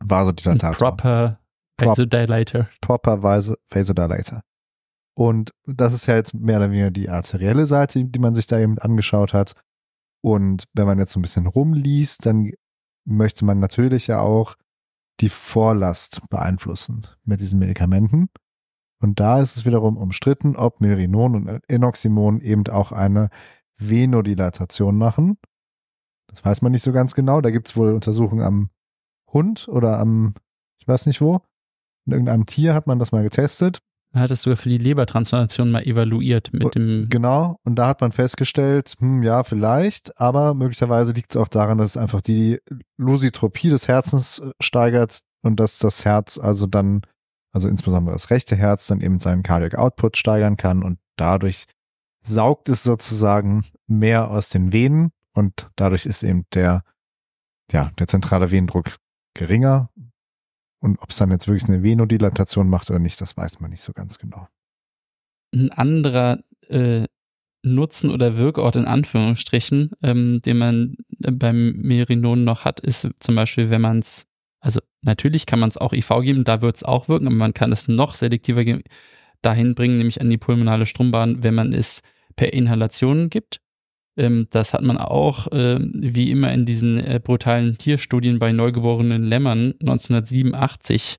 [0.00, 0.90] Vasodilatator.
[0.90, 1.40] Proper
[1.78, 2.68] Vasodilator.
[2.80, 4.42] Proper Vasodilator.
[5.14, 8.58] Und das ist ja jetzt mehr oder weniger die arterielle Seite, die man sich da
[8.58, 9.54] eben angeschaut hat.
[10.22, 12.50] Und wenn man jetzt so ein bisschen rumliest, dann
[13.04, 14.56] möchte man natürlich ja auch
[15.20, 18.28] die Vorlast beeinflussen mit diesen Medikamenten.
[19.02, 23.30] Und da ist es wiederum umstritten, ob Merinon und Enoximon eben auch eine
[23.78, 25.38] Venodilatation machen.
[26.28, 27.40] Das weiß man nicht so ganz genau.
[27.40, 28.70] Da gibt es wohl Untersuchungen am
[29.32, 30.34] Hund oder am,
[30.78, 31.40] ich weiß nicht wo.
[32.06, 33.80] In irgendeinem Tier hat man das mal getestet.
[34.12, 37.06] Man hat es sogar für die Lebertransplantation mal evaluiert mit dem.
[37.10, 41.78] Genau, und da hat man festgestellt, hm, ja, vielleicht, aber möglicherweise liegt es auch daran,
[41.78, 42.58] dass es einfach die
[42.96, 47.02] Lusitropie des Herzens äh, steigert und dass das Herz also dann,
[47.52, 51.66] also insbesondere das rechte Herz, dann eben seinen Cardiac Output steigern kann und dadurch
[52.20, 56.82] saugt es sozusagen mehr aus den Venen und dadurch ist eben der,
[57.70, 58.96] ja, der zentrale Venendruck
[59.34, 59.88] geringer,
[60.80, 63.82] und ob es dann jetzt wirklich eine Venodilatation macht oder nicht, das weiß man nicht
[63.82, 64.48] so ganz genau.
[65.54, 67.04] Ein anderer äh,
[67.62, 73.34] Nutzen oder Wirkort in Anführungsstrichen, ähm, den man äh, beim Merinon noch hat, ist zum
[73.34, 74.26] Beispiel, wenn man es,
[74.60, 77.54] also natürlich kann man es auch IV geben, da wird es auch wirken, aber man
[77.54, 78.64] kann es noch selektiver
[79.42, 82.02] dahin bringen, nämlich an die pulmonale Strombahn, wenn man es
[82.36, 83.60] per Inhalation gibt.
[84.20, 89.24] Ähm, das hat man auch, äh, wie immer in diesen äh, brutalen Tierstudien bei neugeborenen
[89.24, 91.16] Lämmern 1987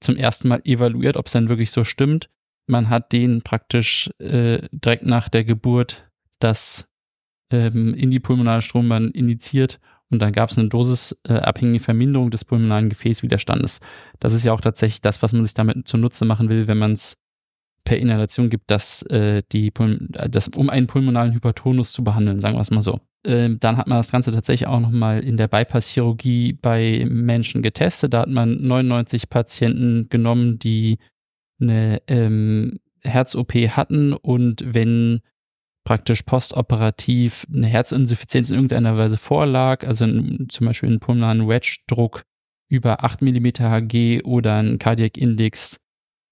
[0.00, 2.30] zum ersten Mal evaluiert, ob es dann wirklich so stimmt.
[2.66, 6.88] Man hat denen praktisch äh, direkt nach der Geburt das
[7.52, 9.78] ähm, in die pulmonale Strombahn initiiert
[10.10, 13.80] und dann gab es eine dosisabhängige Verminderung des pulmonalen Gefäßwiderstandes.
[14.18, 16.92] Das ist ja auch tatsächlich das, was man sich damit zunutze machen will, wenn man
[16.92, 17.18] es
[17.90, 19.72] per Inhalation gibt, dass äh, die
[20.28, 23.00] das, um einen pulmonalen Hypertonus zu behandeln, sagen wir es mal so.
[23.26, 28.14] Ähm, dann hat man das Ganze tatsächlich auch nochmal in der Bypass-Chirurgie bei Menschen getestet.
[28.14, 30.98] Da hat man 99 Patienten genommen, die
[31.60, 35.18] eine ähm, Herz-OP hatten und wenn
[35.82, 42.22] praktisch postoperativ eine Herzinsuffizienz in irgendeiner Weise vorlag, also in, zum Beispiel einen pulmonalen Wedge-Druck
[42.68, 45.80] über 8 mm Hg oder ein Cardiac Index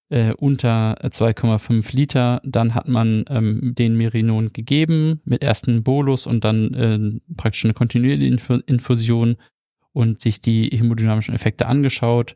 [0.09, 2.41] äh, unter 2,5 Liter.
[2.43, 7.73] Dann hat man ähm, den Merinon gegeben mit ersten Bolus und dann äh, praktisch eine
[7.73, 9.37] kontinuierliche Infusion
[9.93, 12.35] und sich die hemodynamischen Effekte angeschaut.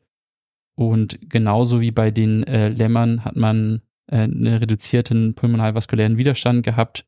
[0.76, 7.06] Und genauso wie bei den äh, Lämmern hat man äh, einen reduzierten pulmonalvaskulären Widerstand gehabt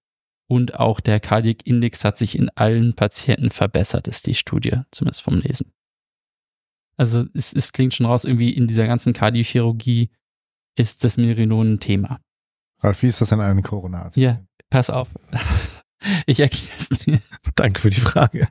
[0.48, 5.24] und auch der Cardiac Index hat sich in allen Patienten verbessert, ist die Studie, zumindest
[5.24, 5.72] vom Lesen.
[6.98, 10.12] Also es, es klingt schon raus, irgendwie in dieser ganzen Kardiochirurgie
[10.76, 12.20] ist das Merinon ein Thema.
[12.80, 14.16] Ralf, wie ist das in einem Koronat?
[14.18, 15.10] Ja, pass auf.
[16.28, 17.20] Ich erkläre es dir.
[17.56, 18.48] Danke für die Frage.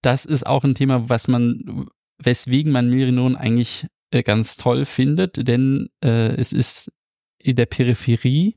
[0.01, 5.47] Das ist auch ein Thema, was man, weswegen man Merinon eigentlich äh, ganz toll findet,
[5.47, 6.91] denn äh, es ist
[7.37, 8.55] in der Peripherie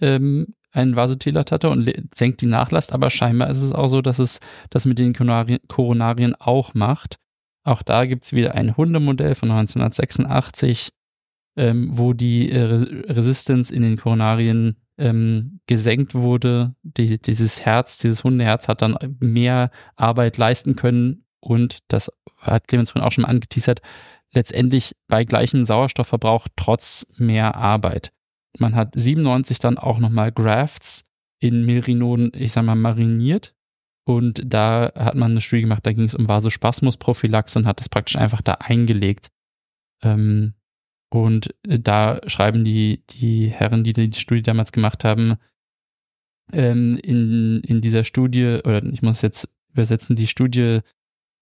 [0.00, 4.40] ähm, ein Vasodilatator und senkt die Nachlast, aber scheinbar ist es auch so, dass es
[4.70, 7.18] das mit den Koronarien auch macht.
[7.64, 10.90] Auch da gibt's wieder ein Hundemodell von 1986,
[11.56, 12.62] ähm, wo die äh,
[13.12, 16.74] Resistenz in den Koronarien ähm, gesenkt wurde.
[16.82, 22.90] Die, dieses Herz, dieses Hundeherz hat dann mehr Arbeit leisten können und das hat Clemens
[22.90, 23.80] vorhin auch schon angeteasert,
[24.34, 28.12] letztendlich bei gleichem Sauerstoffverbrauch trotz mehr Arbeit.
[28.58, 33.54] Man hat 97 dann auch nochmal Grafts in Milrinon, ich sag mal, mariniert
[34.04, 37.88] und da hat man eine Studie gemacht, da ging es um Vasospasmusprophylaxe und hat das
[37.88, 39.30] praktisch einfach da eingelegt.
[40.02, 40.54] Ähm,
[41.10, 45.36] und da schreiben die, die Herren, die die Studie damals gemacht haben,
[46.52, 50.80] ähm, in, in dieser Studie, oder ich muss jetzt übersetzen, die Studie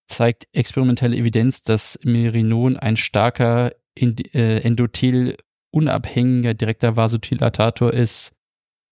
[0.09, 5.37] zeigt experimentelle Evidenz, dass Merinon ein starker äh, Endothel
[5.73, 8.33] unabhängiger direkter Vasodilatator ist,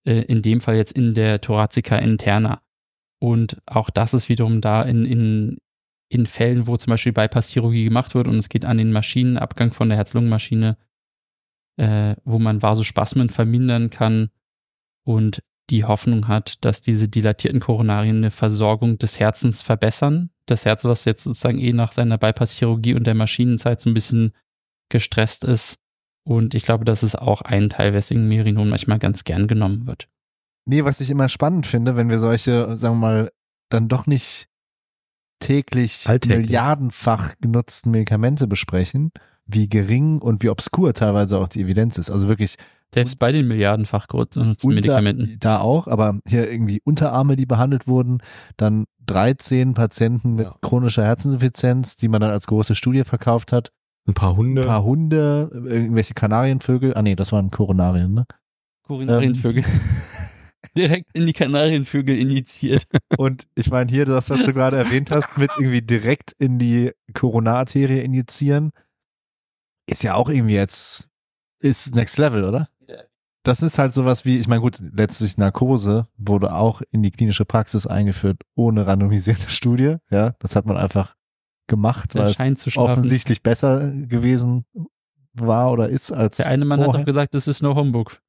[0.05, 2.61] äh, in dem Fall jetzt in der Thoracica interna.
[3.19, 5.57] Und auch das ist wiederum da in, in,
[6.09, 9.89] in Fällen, wo zum Beispiel Bypass-Chirurgie gemacht wird und es geht an den Maschinenabgang von
[9.89, 10.77] der Herz-Lungen-Maschine,
[11.77, 14.29] äh, wo man Vasospasmen vermindern kann
[15.03, 20.31] und die Hoffnung hat, dass diese dilatierten Koronarien eine Versorgung des Herzens verbessern.
[20.45, 24.31] Das Herz, was jetzt sozusagen eh nach seiner Bypass-Chirurgie und der Maschinenzeit so ein bisschen
[24.89, 25.77] gestresst ist.
[26.23, 30.07] Und ich glaube, das ist auch ein Teil, weswegen Merinon manchmal ganz gern genommen wird.
[30.69, 33.31] Nee, was ich immer spannend finde, wenn wir solche, sagen wir mal,
[33.69, 34.47] dann doch nicht
[35.39, 36.39] täglich Alltäglich.
[36.47, 39.11] milliardenfach genutzten Medikamente besprechen,
[39.45, 42.11] wie gering und wie obskur teilweise auch die Evidenz ist.
[42.11, 42.55] Also wirklich
[42.93, 45.37] Selbst bei den milliardenfach genutzten Medikamenten.
[45.39, 48.19] da auch, aber hier irgendwie Unterarme, die behandelt wurden,
[48.57, 50.55] dann 13 Patienten mit Ja.
[50.61, 53.71] chronischer Herzinsuffizienz, die man dann als große Studie verkauft hat,
[54.07, 54.61] Ein paar Hunde.
[54.61, 58.25] ein paar Hunde, irgendwelche Kanarienvögel, ah nee, das waren Koronarien, ne?
[58.83, 59.63] Koronarienvögel.
[60.77, 62.85] Direkt in die Kanarienvögel injiziert.
[63.17, 66.91] Und ich meine hier, das, was du gerade erwähnt hast, mit irgendwie direkt in die
[67.13, 68.71] Koronararterie injizieren,
[69.87, 71.09] ist ja auch irgendwie jetzt,
[71.59, 72.69] ist Next Level, oder?
[73.43, 77.45] Das ist halt sowas wie, ich meine, gut, letztlich Narkose wurde auch in die klinische
[77.45, 79.95] Praxis eingeführt, ohne randomisierte Studie.
[80.11, 81.15] Ja, das hat man einfach
[81.67, 84.65] gemacht, Der weil es offensichtlich besser gewesen
[85.33, 87.01] war oder ist als Der eine Mann hat vorher.
[87.03, 88.19] doch gesagt, das ist no Humbug.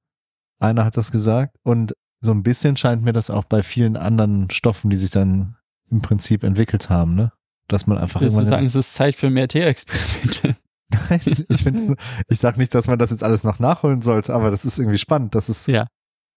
[0.61, 4.50] Einer hat das gesagt und so ein bisschen scheint mir das auch bei vielen anderen
[4.50, 5.56] Stoffen, die sich dann
[5.90, 7.33] im Prinzip entwickelt haben, ne?
[7.68, 10.56] Dass man einfach Willst du irgendwann sagen, es ist Zeit für mehr Tierexperimente?
[11.09, 11.96] Nein, ich finde,
[12.28, 14.98] ich sag nicht, dass man das jetzt alles noch nachholen sollte, aber das ist irgendwie
[14.98, 15.87] spannend, dass es Ja.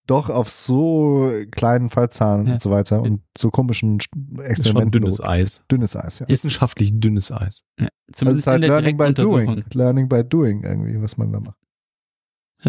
[0.06, 2.54] doch auf so kleinen Fallzahlen Ja.
[2.54, 4.08] und so weiter und so komischen ist
[4.40, 4.92] Experimenten.
[4.92, 5.64] dünnes Eis.
[5.72, 6.28] dünnes Eis, ja.
[6.30, 7.64] Wissenschaftlich dünnes Eis.
[7.78, 9.64] Das Zumindest ist halt in der Learning by Doing.
[9.74, 11.58] Learning by Doing irgendwie, was man da macht.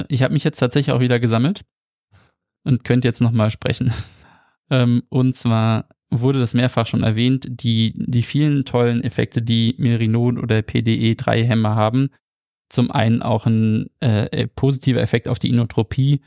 [0.09, 1.65] Ich habe mich jetzt tatsächlich auch wieder gesammelt
[2.65, 3.93] und könnte jetzt nochmal sprechen.
[4.71, 10.39] Ähm, und zwar wurde das mehrfach schon erwähnt, die, die vielen tollen Effekte, die Merinon
[10.39, 12.09] oder PDE3-Hämmer haben.
[12.71, 16.23] Zum einen auch ein äh, positiver Effekt auf die Inotropie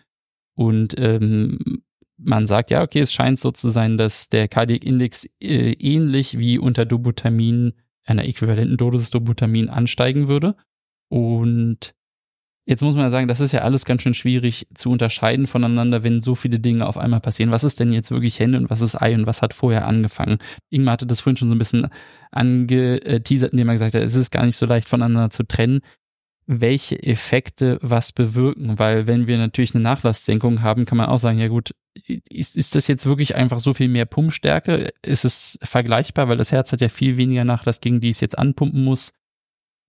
[0.58, 1.84] und ähm,
[2.17, 6.39] man sagt, ja, okay, es scheint so zu sein, dass der Cardiac Index äh, ähnlich
[6.39, 7.73] wie unter Dobutamin,
[8.06, 10.56] einer äquivalenten Dosis Dobutamin ansteigen würde.
[11.10, 11.93] Und
[12.70, 16.04] Jetzt muss man ja sagen, das ist ja alles ganz schön schwierig zu unterscheiden voneinander,
[16.04, 17.50] wenn so viele Dinge auf einmal passieren.
[17.50, 20.40] Was ist denn jetzt wirklich Henne und was ist Ei und was hat vorher angefangen?
[20.70, 21.88] Ingmar hatte das vorhin schon so ein bisschen
[22.32, 25.80] angeteasert, indem er gesagt hat, es ist gar nicht so leicht voneinander zu trennen,
[26.46, 28.78] welche Effekte was bewirken.
[28.78, 31.72] Weil wenn wir natürlich eine Nachlasssenkung haben, kann man auch sagen, ja gut,
[32.30, 34.90] ist, ist das jetzt wirklich einfach so viel mehr Pumpstärke?
[35.04, 38.38] Ist es vergleichbar, weil das Herz hat ja viel weniger Nachlass, gegen die es jetzt
[38.38, 39.14] anpumpen muss.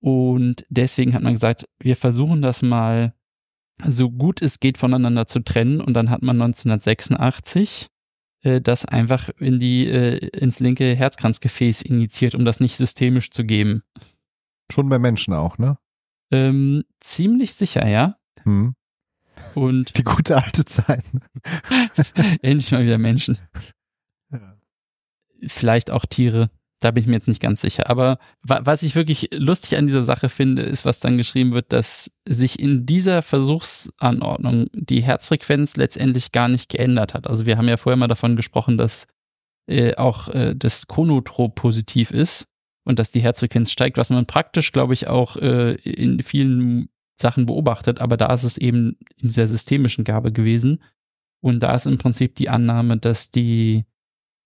[0.01, 3.15] Und deswegen hat man gesagt, wir versuchen das mal
[3.85, 5.81] so gut es geht voneinander zu trennen.
[5.81, 7.89] Und dann hat man 1986
[8.43, 13.45] äh, das einfach in die, äh, ins linke Herzkranzgefäß injiziert, um das nicht systemisch zu
[13.45, 13.83] geben.
[14.71, 15.79] Schon bei Menschen auch, ne?
[16.31, 18.17] Ähm, ziemlich sicher, ja.
[18.43, 18.75] Hm.
[19.55, 21.05] Und Die gute alte Zeit.
[22.43, 23.39] endlich mal wieder Menschen.
[24.31, 24.57] Ja.
[25.47, 26.51] Vielleicht auch Tiere.
[26.81, 27.91] Da bin ich mir jetzt nicht ganz sicher.
[27.91, 31.73] Aber wa was ich wirklich lustig an dieser Sache finde, ist, was dann geschrieben wird,
[31.73, 37.27] dass sich in dieser Versuchsanordnung die Herzfrequenz letztendlich gar nicht geändert hat.
[37.27, 39.07] Also wir haben ja vorher mal davon gesprochen, dass
[39.67, 42.47] äh, auch äh, das Chronotrop positiv ist
[42.85, 46.89] und dass die Herzfrequenz steigt, was man praktisch, glaube ich, auch äh, in vielen
[47.21, 48.01] Sachen beobachtet.
[48.01, 50.83] Aber da ist es eben in dieser systemischen Gabe gewesen.
[51.41, 53.85] Und da ist im Prinzip die Annahme, dass die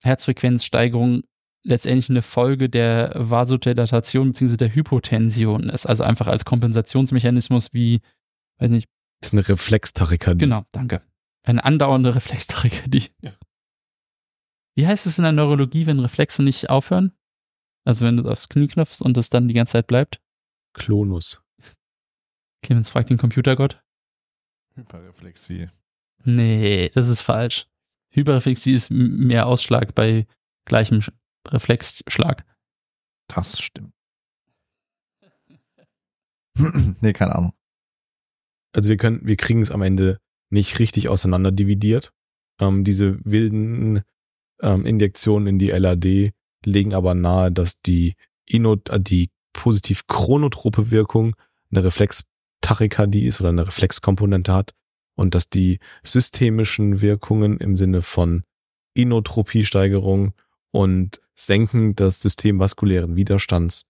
[0.03, 1.23] Herzfrequenzsteigerung
[1.65, 4.57] letztendlich eine Folge der Vasodilatation bzw.
[4.57, 5.87] der Hypotension ist.
[5.87, 8.01] Also einfach als Kompensationsmechanismus wie,
[8.59, 8.89] weiß nicht,
[9.23, 10.39] ist eine Reflextachykardie.
[10.39, 11.03] genau, danke.
[11.45, 13.11] Eine andauernde Reflextachykardie.
[13.21, 13.33] Ja.
[14.75, 17.13] Wie heißt es in der Neurologie, wenn Reflexe nicht aufhören?
[17.85, 20.21] Also wenn du aufs Knie knopfst und es dann die ganze Zeit bleibt?
[20.73, 21.41] Klonus.
[22.63, 23.83] Clemens fragt den Computergott.
[24.75, 25.69] Hyperreflexie.
[26.25, 27.67] Nee, das ist falsch.
[28.11, 30.27] Hyperreflexie ist mehr Ausschlag bei
[30.65, 31.03] gleichem
[31.49, 32.45] Reflexschlag.
[33.29, 33.93] Das stimmt.
[37.01, 37.53] nee, keine Ahnung.
[38.73, 40.19] Also wir können, wir kriegen es am Ende
[40.51, 42.13] nicht richtig auseinander dividiert.
[42.61, 44.03] Ähm, diese wilden
[44.61, 46.33] ähm, Injektionen in die LAD
[46.65, 48.15] legen aber nahe, dass die
[48.47, 51.37] Inot, äh, die positiv chronotrope Wirkung
[51.71, 54.75] eine Reflextachykardie ist oder eine Reflexkomponente hat
[55.15, 58.45] und dass die systemischen Wirkungen im Sinne von
[58.95, 60.33] Inotropiesteigerung
[60.73, 63.85] und Senken des systemvaskulären Widerstands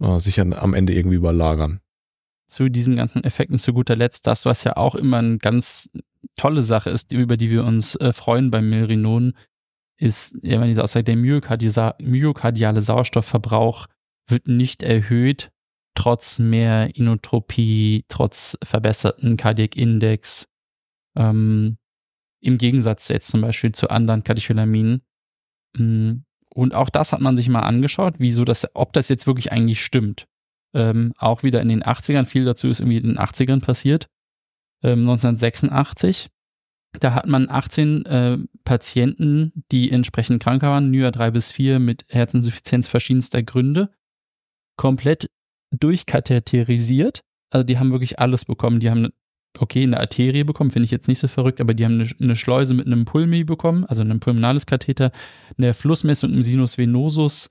[0.00, 1.80] äh, sich an, am Ende irgendwie überlagern.
[2.46, 5.90] zu diesen ganzen Effekten zu guter Letzt das, was ja auch immer eine ganz
[6.36, 9.34] tolle Sache ist, über die wir uns äh, freuen beim Milrinon,
[9.98, 13.86] ist immer diese Aussage, der myokardiale Sauerstoffverbrauch
[14.28, 15.50] wird nicht erhöht,
[15.94, 20.46] trotz mehr Inotropie, trotz verbesserten Cardiac Index,
[21.16, 21.78] ähm,
[22.40, 25.02] im Gegensatz jetzt zum Beispiel zu anderen Katecholaminen.
[25.78, 26.24] Mm,
[26.54, 29.82] und auch das hat man sich mal angeschaut, wieso das, ob das jetzt wirklich eigentlich
[29.82, 30.26] stimmt.
[30.74, 34.08] Ähm, auch wieder in den 80ern, viel dazu ist irgendwie in den 80ern passiert.
[34.82, 36.28] Ähm, 1986
[36.92, 42.06] da hat man 18 äh, Patienten, die entsprechend krank waren, NYA 3 bis 4 mit
[42.08, 43.90] Herzinsuffizienz verschiedenster Gründe,
[44.76, 45.30] komplett
[45.70, 47.22] durchkatheterisiert.
[47.50, 48.80] Also die haben wirklich alles bekommen.
[48.80, 49.08] Die haben,
[49.58, 52.36] okay, eine Arterie bekommen, finde ich jetzt nicht so verrückt, aber die haben eine, eine
[52.36, 55.10] Schleuse mit einem Pulmi bekommen, also einem pulmonales Katheter,
[55.56, 57.50] eine Flussmessung im Sinus venosus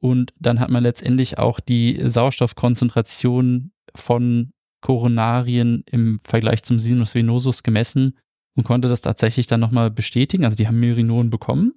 [0.00, 7.62] und dann hat man letztendlich auch die Sauerstoffkonzentration von Koronarien im Vergleich zum Sinus venosus
[7.62, 8.16] gemessen
[8.54, 10.44] und konnte das tatsächlich dann nochmal bestätigen.
[10.44, 11.74] Also die haben Myrinonen bekommen.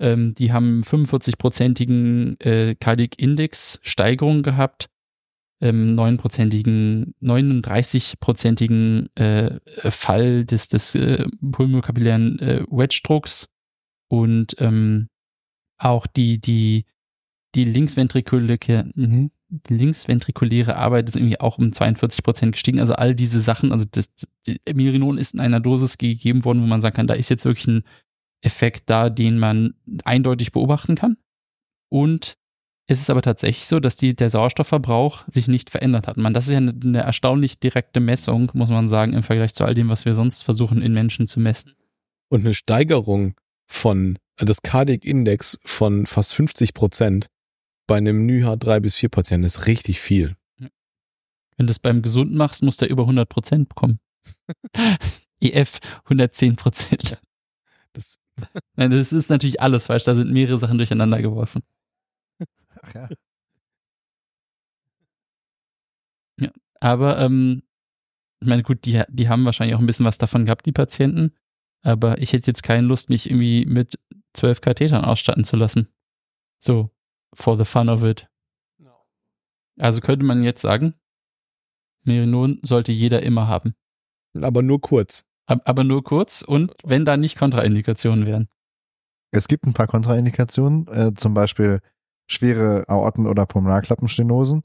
[0.00, 4.88] Ähm, die haben 45-prozentigen äh, Cardiac Index Steigerung gehabt,
[5.60, 13.48] ähm, 9-prozentigen, 39-prozentigen äh, Fall des, des äh, pulmokapillären äh, Wedge-Drucks
[14.08, 15.08] und ähm,
[15.78, 16.86] auch die, die,
[17.54, 22.78] die linksventrikuläre, mhm die linksventrikuläre Arbeit ist irgendwie auch um 42 Prozent gestiegen.
[22.78, 24.10] Also all diese Sachen, also das
[24.72, 27.66] Mirinon ist in einer Dosis gegeben worden, wo man sagen kann, da ist jetzt wirklich
[27.66, 27.82] ein
[28.42, 31.16] Effekt da, den man eindeutig beobachten kann.
[31.88, 32.36] Und
[32.90, 36.16] es ist aber tatsächlich so, dass die, der Sauerstoffverbrauch sich nicht verändert hat.
[36.16, 39.64] Man, das ist ja eine, eine erstaunlich direkte Messung, muss man sagen, im Vergleich zu
[39.64, 41.74] all dem, was wir sonst versuchen in Menschen zu messen.
[42.30, 43.34] Und eine Steigerung
[43.68, 47.26] von das Cardiac Index von fast 50 Prozent
[47.86, 50.34] bei einem NYHA 3 bis 4 Patienten ist richtig viel.
[50.58, 50.70] Wenn
[51.58, 54.00] du das beim Gesunden machst, muss der über 100 Prozent bekommen.
[55.40, 57.18] EF 110 Prozent.
[57.92, 58.18] Das,
[58.74, 60.02] Nein, das ist natürlich alles falsch.
[60.02, 61.62] Da sind mehrere Sachen durcheinander geworfen.
[62.82, 63.08] Ach ja.
[66.40, 66.50] Ja,
[66.80, 67.62] aber ähm,
[68.40, 71.34] ich meine, gut, die, die haben wahrscheinlich auch ein bisschen was davon gehabt, die Patienten.
[71.82, 73.98] Aber ich hätte jetzt keine Lust, mich irgendwie mit
[74.32, 75.88] zwölf Kathetern ausstatten zu lassen.
[76.58, 76.90] So,
[77.34, 78.26] for the fun of it.
[79.78, 80.94] Also könnte man jetzt sagen,
[82.04, 83.74] Merinon sollte jeder immer haben.
[84.40, 85.24] Aber nur kurz.
[85.46, 88.48] Aber nur kurz und wenn da nicht Kontraindikationen wären.
[89.32, 91.80] Es gibt ein paar Kontraindikationen, äh, zum Beispiel
[92.30, 94.62] schwere Aorten- oder Pulmonarklappenstenosen.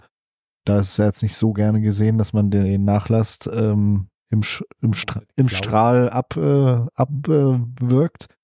[0.66, 4.42] Da ist es ja jetzt nicht so gerne gesehen, dass man den Nachlass ähm, im,
[4.82, 6.92] im, Stra im Strahl abwirkt.
[6.96, 8.36] Ab, äh,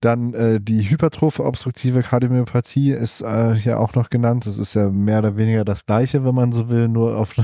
[0.00, 4.46] dann äh, die hypertrophe obstruktive Kardiomyopathie ist äh, ja auch noch genannt.
[4.46, 7.34] Das ist ja mehr oder weniger das Gleiche, wenn man so will, nur auf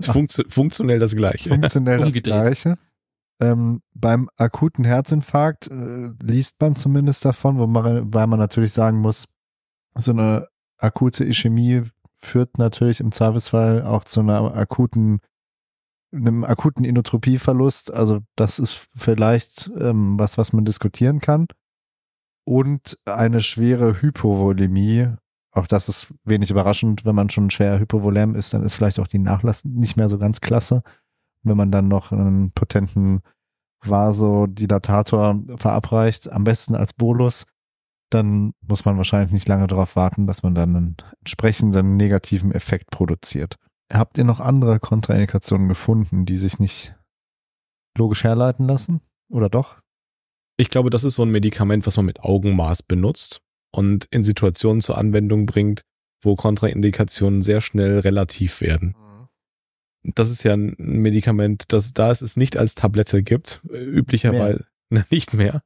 [0.00, 1.50] Funktio funktionell das Gleiche.
[1.50, 2.76] Funktionell das Gleiche.
[3.40, 8.98] Ähm, beim akuten Herzinfarkt äh, liest man zumindest davon, wo man, weil man natürlich sagen
[8.98, 9.28] muss,
[9.94, 11.82] so eine akute Ischämie
[12.16, 15.20] führt natürlich im Zweifelsfall auch zu einer akuten
[16.12, 17.92] einem akuten Inotropieverlust.
[17.94, 21.46] Also das ist vielleicht ähm, was, was man diskutieren kann
[22.44, 25.08] und eine schwere Hypovolemie.
[25.52, 29.08] Auch das ist wenig überraschend, wenn man schon schwer hypovolem ist, dann ist vielleicht auch
[29.08, 30.82] die Nachlass nicht mehr so ganz klasse.
[31.42, 33.20] Wenn man dann noch einen potenten
[33.84, 37.46] Vasodilatator verabreicht, am besten als Bolus,
[38.10, 42.90] dann muss man wahrscheinlich nicht lange darauf warten, dass man dann einen entsprechenden negativen Effekt
[42.90, 43.56] produziert.
[43.92, 46.94] Habt ihr noch andere Kontraindikationen gefunden, die sich nicht
[47.96, 49.00] logisch herleiten lassen?
[49.28, 49.80] Oder doch?
[50.56, 53.40] Ich glaube, das ist so ein Medikament, was man mit Augenmaß benutzt
[53.72, 55.82] und in Situationen zur Anwendung bringt,
[56.22, 58.94] wo Kontraindikationen sehr schnell relativ werden.
[58.98, 60.12] Mhm.
[60.14, 65.04] Das ist ja ein Medikament, das da es es nicht als Tablette gibt, üblicherweise mehr.
[65.10, 65.62] nicht mehr,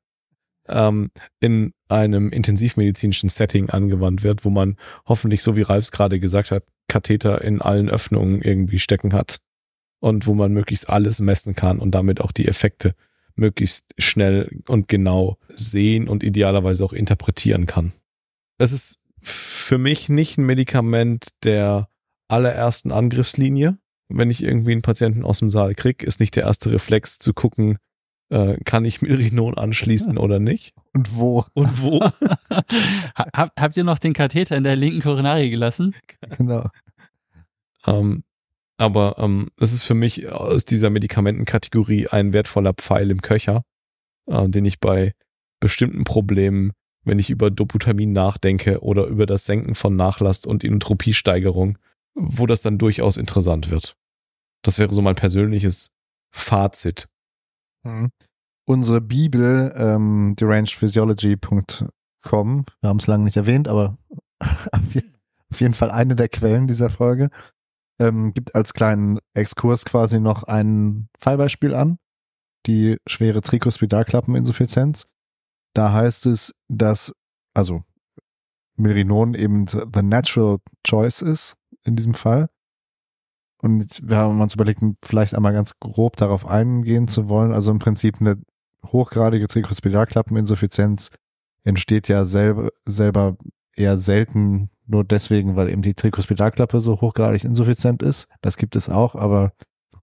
[0.68, 1.10] ähm,
[1.40, 6.64] in einem intensivmedizinischen Setting angewandt wird, wo man hoffentlich, so wie Ralfs gerade gesagt hat,
[6.88, 9.38] Katheter in allen Öffnungen irgendwie stecken hat
[10.00, 12.94] und wo man möglichst alles messen kann und damit auch die Effekte
[13.36, 17.92] möglichst schnell und genau sehen und idealerweise auch interpretieren kann.
[18.58, 21.88] Es ist für mich nicht ein Medikament der
[22.28, 23.78] allerersten Angriffslinie.
[24.08, 27.32] Wenn ich irgendwie einen Patienten aus dem Saal krieg, ist nicht der erste Reflex zu
[27.32, 27.78] gucken,
[28.34, 30.74] äh, kann ich Milrinon anschließen oder nicht?
[30.92, 31.44] Und wo?
[31.54, 32.00] Und wo?
[33.14, 35.94] Hab, habt ihr noch den Katheter in der linken Koronarie gelassen?
[36.36, 36.68] Genau.
[37.86, 38.24] Ähm,
[38.76, 43.64] aber ähm, es ist für mich aus dieser Medikamentenkategorie ein wertvoller Pfeil im Köcher,
[44.26, 45.14] äh, den ich bei
[45.60, 46.72] bestimmten Problemen,
[47.04, 51.78] wenn ich über Doputamin nachdenke oder über das Senken von Nachlass und Inotropiesteigerung,
[52.14, 53.94] wo das dann durchaus interessant wird.
[54.62, 55.90] Das wäre so mein persönliches
[56.32, 57.06] Fazit.
[57.84, 58.10] Mhm.
[58.66, 63.98] unsere Bibel, ähm, derangedphysiology.com, wir haben es lange nicht erwähnt, aber
[64.40, 67.30] auf jeden Fall eine der Quellen dieser Folge,
[68.00, 71.98] ähm, gibt als kleinen Exkurs quasi noch ein Fallbeispiel an,
[72.66, 75.06] die schwere Trikospidalklappeninsuffizienz.
[75.74, 77.14] Da heißt es, dass,
[77.54, 77.82] also
[78.76, 82.48] Milrinon eben the natural choice ist in diesem Fall.
[83.64, 87.50] Und jetzt, wir haben uns überlegt, vielleicht einmal ganz grob darauf eingehen zu wollen.
[87.50, 88.36] Also im Prinzip eine
[88.84, 91.12] hochgradige Trikospidalklappeninsuffizienz
[91.62, 93.38] entsteht ja selber, selber
[93.74, 98.28] eher selten nur deswegen, weil eben die Trikospidalklappe so hochgradig insuffizient ist.
[98.42, 99.54] Das gibt es auch, aber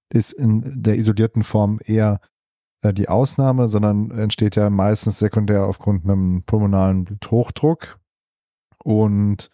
[0.09, 2.19] ist in der isolierten Form eher
[2.81, 7.99] äh, die Ausnahme, sondern entsteht ja meistens sekundär aufgrund einem pulmonalen Bluthochdruck.
[8.83, 9.51] Und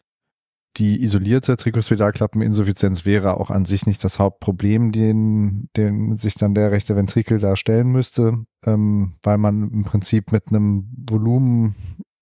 [0.78, 6.72] die isolierte Trikospidalklappeninsuffizienz wäre auch an sich nicht das Hauptproblem, den, den sich dann der
[6.72, 11.76] rechte Ventrikel darstellen müsste, ähm, weil man im Prinzip mit einem Volumen,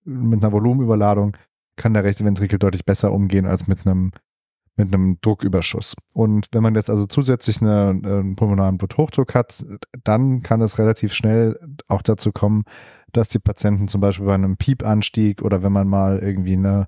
[0.05, 1.35] mit einer Volumenüberladung
[1.75, 4.11] kann der rechte Ventrikel deutlich besser umgehen als mit einem
[4.77, 5.95] mit einem Drucküberschuss.
[6.11, 9.65] Und wenn man jetzt also zusätzlich eine, einen pulmonalen Bluthochdruck hat,
[10.03, 12.63] dann kann es relativ schnell auch dazu kommen,
[13.13, 16.87] dass die Patienten zum Beispiel bei einem Piepanstieg oder wenn man mal irgendwie eine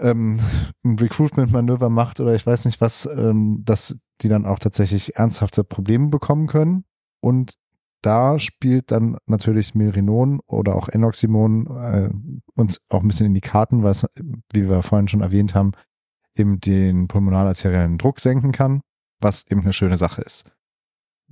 [0.00, 0.38] ähm,
[0.84, 5.64] ein Recruitment-Manöver macht oder ich weiß nicht was, ähm, dass die dann auch tatsächlich ernsthafte
[5.64, 6.84] Probleme bekommen können.
[7.20, 7.54] Und
[8.02, 12.10] da spielt dann natürlich Milrinon oder auch Enoximon äh,
[12.54, 14.06] uns auch ein bisschen in die Karten, es,
[14.52, 15.72] wie wir vorhin schon erwähnt haben,
[16.36, 18.82] eben den pulmonalarteriellen Druck senken kann,
[19.20, 20.44] was eben eine schöne Sache ist.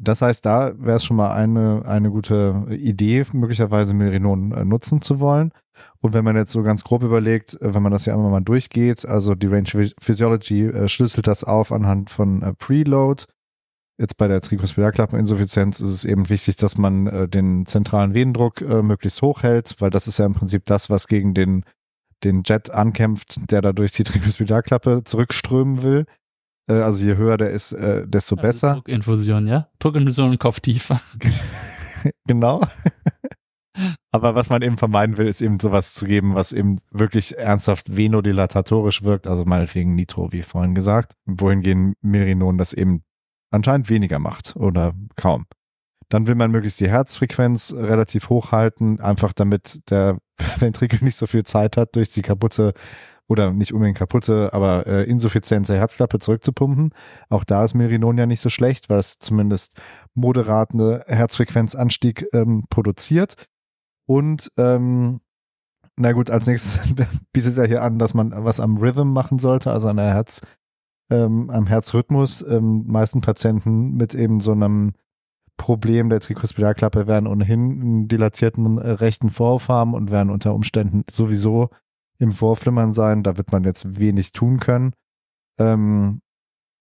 [0.03, 5.01] Das heißt, da wäre es schon mal eine, eine gute Idee, möglicherweise Milrinon äh, nutzen
[5.01, 5.53] zu wollen.
[6.01, 8.41] Und wenn man jetzt so ganz grob überlegt, äh, wenn man das ja immer mal
[8.41, 13.25] durchgeht, also die Range Physiology äh, schlüsselt das auf anhand von Preload,
[13.99, 19.43] Jetzt bei der Trikospidalklappeninsuffizienz ist es eben wichtig, dass man den zentralen Venendruck möglichst hoch
[19.43, 21.65] hält, weil das ist ja im Prinzip das, was gegen den,
[22.25, 26.07] den Jet ankämpft, der da durch die Trikospidalklappe zurückströmen will.
[26.69, 28.75] Äh, also je höher der ist, äh, desto also besser.
[28.75, 29.69] Druckinfusion, ja?
[29.79, 31.01] Druckinfusion Kopf tiefer.
[32.27, 32.63] genau.
[34.11, 37.97] Aber was man eben vermeiden will, ist eben sowas zu geben, was eben wirklich ernsthaft
[37.97, 41.15] venodilatatorisch wirkt, also meinetwegen Nitro, wie vorhin gesagt.
[41.25, 43.03] Wohingegen Mirinon das eben
[43.51, 45.47] anscheinend weniger macht oder kaum.
[46.11, 50.19] Dann will man möglichst die Herzfrequenz relativ hoch halten, einfach damit der
[50.59, 52.75] Ventrikel nicht so viel Zeit hat, durch die kaputte
[53.29, 56.91] oder nicht unbedingt kaputte, aber äh, insuffiziente Herzklappe zurückzupumpen.
[57.29, 59.81] Auch da ist Merinon ja nicht so schlecht, weil es zumindest
[60.15, 63.47] moderate Herzfrequenzanstieg ähm, produziert.
[64.07, 65.21] Und ähm,
[65.97, 66.95] na gut, als nächstes
[67.33, 70.43] bietet er hier an, dass man was am Rhythm machen sollte, also an der Herz,
[71.11, 72.43] ähm, am Herzrhythmus.
[72.43, 74.93] Ähm, meisten Patienten mit eben so einem
[75.57, 81.05] Problem der Trikospidalklappe werden ohnehin einen dilatierten äh, rechten Vorhof haben und werden unter Umständen
[81.11, 81.71] sowieso
[82.23, 83.23] im Vorflimmern sein.
[83.23, 84.93] Da wird man jetzt wenig tun können.
[85.59, 86.21] Ähm,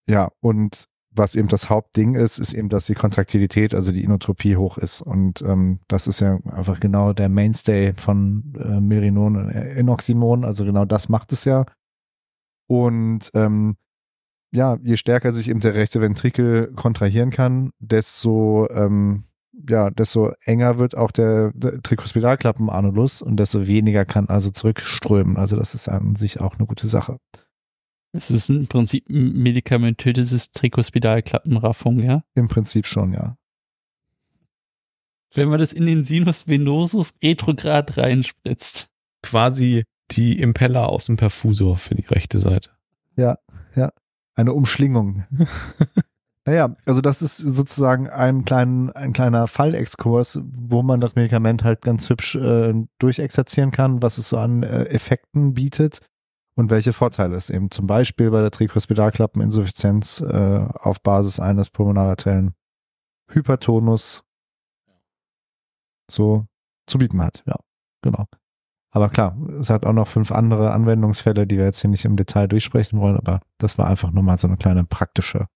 [0.08, 4.56] ja, und was eben das Hauptding ist, ist eben, dass die Kontraktilität, also die Inotropie
[4.56, 5.02] hoch ist.
[5.02, 10.46] Und ähm, das ist ja einfach genau der Mainstay von äh, Merinon und Enoximon.
[10.46, 11.66] Also genau das macht es ja.
[12.68, 13.76] Und ähm,
[14.54, 19.26] ja, je stärker sich eben der rechte Ventrikel kontrahieren kann, desto ähm,
[19.70, 25.38] ja, desto enger wird auch der, der Trikospidalklappenanulus und desto weniger kann also zurückströmen.
[25.38, 27.18] Also das ist an sich auch eine gute Sache.
[28.14, 32.24] Es ist im Prinzip medikamentöses Trikospidalklappenraffung, ja?
[32.36, 33.38] Im Prinzip schon, ja.
[35.34, 38.89] Wenn man das in den Sinus venosus retrograd reinspritzt.
[39.24, 42.72] Quasi die Impeller aus dem Perfusor für die rechte Seite.
[43.16, 43.38] Ja,
[43.76, 43.91] ja.
[44.36, 45.26] Eine Umschlingung.
[46.46, 51.82] naja, also das ist sozusagen ein, klein, ein kleiner Fallexkurs, wo man das Medikament halt
[51.82, 56.00] ganz hübsch äh, durchexerzieren kann, was es so an äh, Effekten bietet
[56.56, 62.56] und welche Vorteile es eben zum Beispiel bei der Trikospidalklappeninsuffizienz äh, auf Basis eines pulmonalarteriellen
[63.30, 64.24] Hypertonus
[66.10, 66.46] so
[66.88, 67.44] zu bieten hat.
[67.46, 67.58] Ja,
[68.02, 68.26] genau.
[68.92, 72.18] Aber klar, es hat auch noch fünf andere Anwendungsfälle, die wir jetzt hier nicht im
[72.18, 75.48] Detail durchsprechen wollen, aber das war einfach nur mal so eine kleine praktische,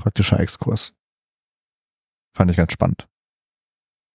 [0.00, 0.94] praktischer Exkurs.
[2.34, 3.08] Fand ich ganz spannend.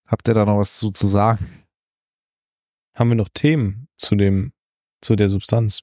[0.07, 1.65] Habt ihr da noch was zu, zu sagen?
[2.93, 4.53] Haben wir noch Themen zu dem,
[5.01, 5.81] zu der Substanz?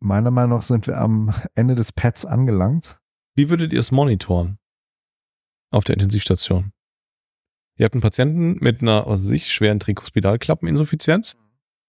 [0.00, 2.98] Meiner Meinung nach sind wir am Ende des Pads angelangt.
[3.36, 4.58] Wie würdet ihr es monitoren?
[5.70, 6.72] Auf der Intensivstation.
[7.76, 11.36] Ihr habt einen Patienten mit einer, was weiß ich, schweren Trikospidalklappeninsuffizienz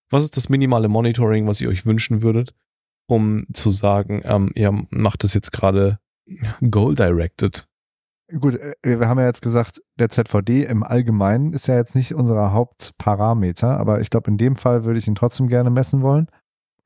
[0.09, 2.53] was ist das minimale Monitoring, was ihr euch wünschen würdet,
[3.07, 5.99] um zu sagen, ähm, ihr macht das jetzt gerade
[6.69, 7.67] goal-directed?
[8.39, 12.13] Gut, äh, wir haben ja jetzt gesagt, der ZVD im Allgemeinen ist ja jetzt nicht
[12.15, 16.27] unser Hauptparameter, aber ich glaube, in dem Fall würde ich ihn trotzdem gerne messen wollen.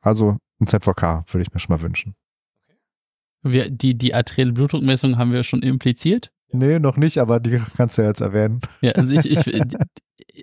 [0.02, 2.16] Also ein ZVK würde ich mir schon mal wünschen.
[3.42, 6.32] Wir, die, die arterielle Blutdruckmessung haben wir schon impliziert.
[6.52, 8.60] Nee, noch nicht, aber die kannst du ja jetzt erwähnen.
[8.82, 9.74] Ja, also ich, ich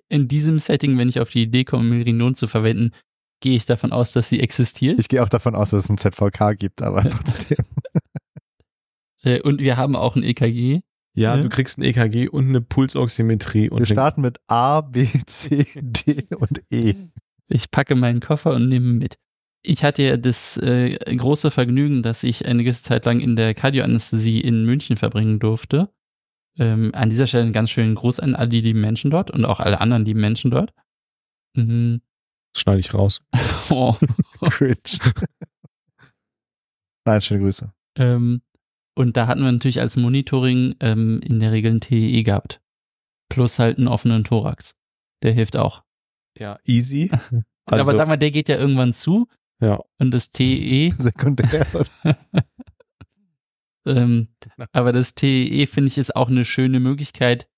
[0.09, 2.93] in diesem Setting, wenn ich auf die Idee komme, Merinon zu verwenden,
[3.41, 4.99] gehe ich davon aus, dass sie existiert.
[4.99, 7.65] Ich gehe auch davon aus, dass es ein ZVK gibt, aber trotzdem.
[9.27, 10.81] Äh, und wir haben auch ein EKG.
[11.15, 11.43] Ja, Ja.
[11.43, 16.27] du kriegst ein EKG und eine Pulsoximetrie und Wir starten mit A, B, C, D
[16.37, 16.95] und E.
[17.49, 19.17] Ich packe meinen Koffer und nehme mit.
[19.63, 23.55] Ich hatte ja das äh, große Vergnügen, dass ich eine gewisse Zeit lang in der
[23.55, 25.91] Kardioanästhesie in München verbringen durfte.
[26.59, 29.45] Ähm, an dieser Stelle einen ganz schönen Gruß an all die lieben Menschen dort und
[29.45, 30.73] auch alle anderen lieben Menschen dort.
[31.57, 32.01] Mhm.
[32.53, 33.23] Das schneide ich raus.
[33.71, 33.97] Oh.
[34.51, 34.77] Cringe.
[37.05, 37.73] Nein, schöne Grüße.
[37.99, 38.43] Ähm,
[38.97, 42.61] und da hatten wir natürlich als Monitoring ähm, in der Regel ein TEE gehabt.
[43.29, 44.75] Plus halt einen offenen Thorax.
[45.23, 45.83] Der hilft auch.
[46.39, 47.11] Ja, easy.
[47.69, 49.27] Also, Aber sag mal, der geht ja irgendwann zu
[49.61, 51.67] ja, und das TEE Sekundär.
[53.89, 54.27] Ähm,
[54.73, 57.49] aber das TEE finde ich ist auch eine schöne Möglichkeit.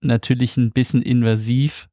[0.00, 1.90] Natürlich ein bisschen invasiv,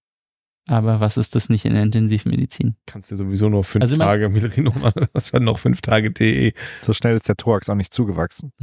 [0.70, 2.76] aber was ist das nicht in der Intensivmedizin?
[2.86, 6.54] kannst du sowieso nur fünf Also Tage Milrinon, das hat noch fünf Tage TE.
[6.84, 8.52] So schnell ist der Thorax auch nicht zugewachsen.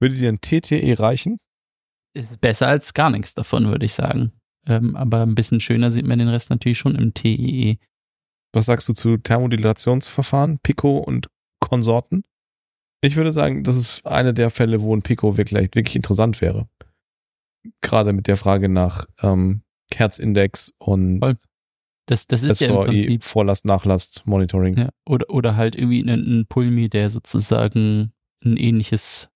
[0.00, 1.38] Würde dir ein TTE reichen?
[2.14, 4.32] Ist besser als gar nichts davon, würde ich sagen.
[4.66, 7.12] Ähm, aber ein bisschen schöner sieht man den Rest natürlich schon im E.
[7.12, 7.78] TEE.
[8.52, 11.28] Was sagst du zu Thermodilationsverfahren, Pico und
[11.60, 12.24] Konsorten?
[13.02, 16.68] Ich würde sagen, das ist eine der Fälle, wo ein Pico wirklich, wirklich interessant wäre.
[17.82, 19.62] Gerade mit der Frage nach ähm,
[19.94, 21.36] Herzindex und Voll.
[22.06, 23.24] Das, das ist ja im SVI, Prinzip.
[23.24, 24.78] Vorlast, Nachlast, Monitoring.
[24.78, 26.08] Ja, oder, oder halt irgendwie ein,
[26.40, 28.12] ein Pulmi, der sozusagen
[28.44, 29.28] ein ähnliches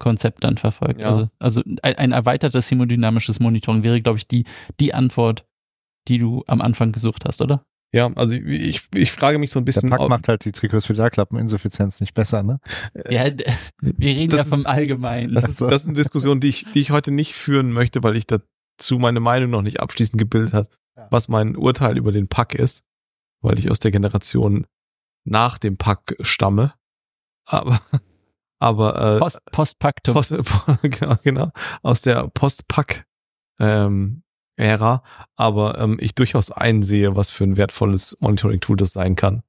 [0.00, 1.00] Konzept dann verfolgt.
[1.00, 1.06] Ja.
[1.06, 4.44] Also, also ein, ein erweitertes hemodynamisches Monitoring wäre, glaube ich, die,
[4.80, 5.46] die Antwort,
[6.08, 7.64] die du am Anfang gesucht hast, oder?
[7.94, 9.90] Ja, also ich, ich frage mich so ein Der bisschen.
[9.90, 12.58] Pack ob- macht halt die Trikosphilalklappeninsuffizienz nicht besser, ne?
[13.08, 13.24] Ja,
[13.80, 15.32] wir reden das ja ist- vom Allgemeinen.
[15.32, 18.16] Das ist, das ist eine Diskussion, die ich, die ich heute nicht führen möchte, weil
[18.16, 18.26] ich
[18.76, 21.08] dazu meine Meinung noch nicht abschließend gebildet hat, Ja.
[21.10, 22.84] was mein Urteil über den Pack ist,
[23.42, 24.66] weil ich aus der Generation
[25.24, 26.74] nach dem Pack stamme.
[27.44, 27.80] Aber,
[28.58, 30.14] aber äh, Post, Postpaktum.
[30.14, 30.34] Post,
[30.82, 31.50] genau, genau,
[31.82, 33.06] aus der Post-Pack
[33.58, 34.22] ähm,
[34.58, 35.02] Ära,
[35.36, 39.42] aber ähm, ich durchaus einsehe, was für ein wertvolles Monitoring-Tool das sein kann.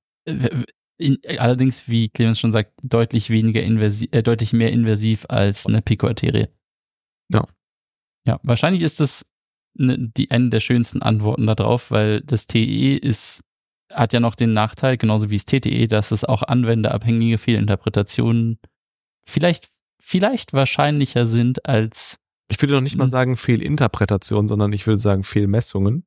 [0.97, 5.81] In, allerdings, wie Clemens schon sagt, deutlich weniger invasiv, äh, deutlich mehr invasiv als eine
[5.81, 6.47] Picoarterie.
[7.29, 7.47] Ja.
[8.27, 9.25] Ja, wahrscheinlich ist das
[9.73, 13.41] ne, die eine der schönsten Antworten darauf, weil das TE ist,
[13.91, 18.59] hat ja noch den Nachteil, genauso wie das TTE, dass es auch anwenderabhängige Fehlinterpretationen
[19.25, 19.69] vielleicht,
[20.01, 22.17] vielleicht wahrscheinlicher sind als
[22.49, 23.09] Ich würde noch nicht mal Mhm.
[23.09, 26.05] sagen Fehlinterpretation, sondern ich würde sagen Fehlmessungen.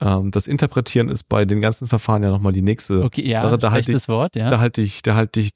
[0.00, 3.02] Ähm, das Interpretieren ist bei den ganzen Verfahren ja nochmal die nächste.
[3.02, 4.50] okay, ja, Sache, da halte schlechtes Wort, ja.
[4.50, 5.50] Da halte ich, da halte ich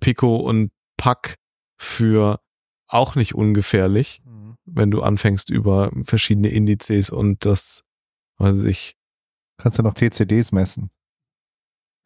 [0.00, 1.34] Pico und Pack
[1.78, 2.40] für
[2.88, 4.22] auch nicht ungefährlich,
[4.66, 7.82] wenn du anfängst über verschiedene Indizes und das,
[8.38, 8.96] weiß ich,
[9.58, 10.90] Kannst du noch TCDs messen.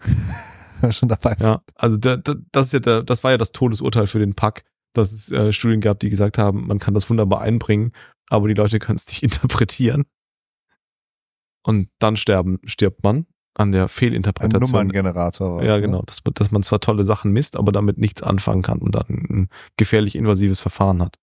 [0.90, 1.48] Schon dabei sind.
[1.48, 4.34] ja, also da, da, das ist ja der, das war ja das Todesurteil für den
[4.34, 7.92] Pack, dass es äh, Studien gab, die gesagt haben, man kann das wunderbar einbringen,
[8.28, 10.04] aber die Leute können es nicht interpretieren.
[11.62, 14.70] Und dann sterben, stirbt man an der Ein Fehlinterpretation.
[14.70, 15.56] Nummerngenerator.
[15.56, 15.82] war Ja, ne?
[15.82, 19.06] genau, dass, dass man zwar tolle Sachen misst, aber damit nichts anfangen kann und dann
[19.08, 21.18] ein gefährlich invasives Verfahren hat.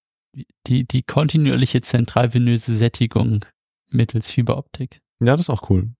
[0.68, 3.46] Die, die kontinuierliche zentralvenöse Sättigung
[3.90, 5.94] mittels Fiberoptik, Ja, das ist auch cool,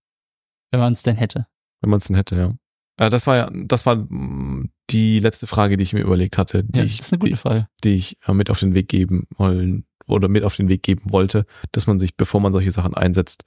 [0.70, 1.46] wenn man es denn hätte.
[1.80, 2.54] wenn man es denn hätte, ja.
[2.96, 6.64] Äh, das war ja, das war mm, die letzte Frage, die ich mir überlegt hatte,
[6.64, 7.68] die Ja, ich, das ist eine gute die, Frage.
[7.84, 11.10] die ich äh, mit auf den Weg geben wollen oder mit auf den Weg geben
[11.12, 13.44] wollte, dass man sich, bevor man solche Sachen einsetzt,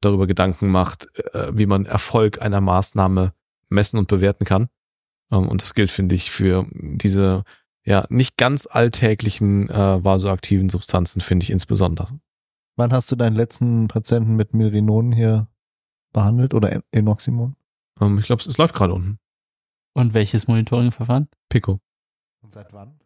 [0.00, 3.32] darüber Gedanken macht, äh, wie man Erfolg einer Maßnahme
[3.68, 4.68] messen und bewerten kann.
[5.30, 7.44] Ähm, und das gilt, finde ich, für diese
[7.84, 12.18] ja nicht ganz alltäglichen äh, vasoaktiven Substanzen, finde ich insbesondere.
[12.76, 15.48] Wann hast du deinen letzten Patienten mit Milrinon hier
[16.12, 17.56] behandelt oder En- Enoximon?
[18.00, 19.18] Ähm, ich glaube, es, es läuft gerade unten.
[19.94, 21.28] Und welches Monitoring-Verfahren?
[21.48, 21.80] Pico.
[22.42, 22.98] Und seit wann?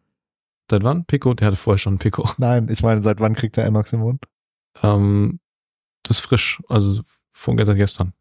[0.71, 1.05] Seit wann?
[1.05, 1.33] Pico?
[1.33, 2.29] Der hatte vorher schon Pico.
[2.37, 4.19] Nein, ich meine, seit wann kriegt er Enoximon?
[4.83, 5.39] Ähm,
[6.03, 8.13] das ist frisch, also von gestern gestern.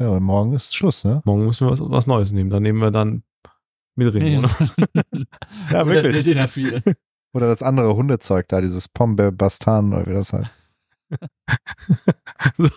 [0.00, 1.22] Ja, und morgen ist Schluss, ne?
[1.24, 2.50] Morgen müssen wir was, was Neues nehmen.
[2.50, 3.22] Dann nehmen wir dann
[3.96, 4.48] Milrinone.
[5.70, 6.24] Ja, Oder wirklich.
[6.24, 6.82] Sildenafil.
[7.34, 10.52] Oder das andere Hundezeug da, dieses Pombe Bastan oder wie das heißt.
[12.58, 12.68] so.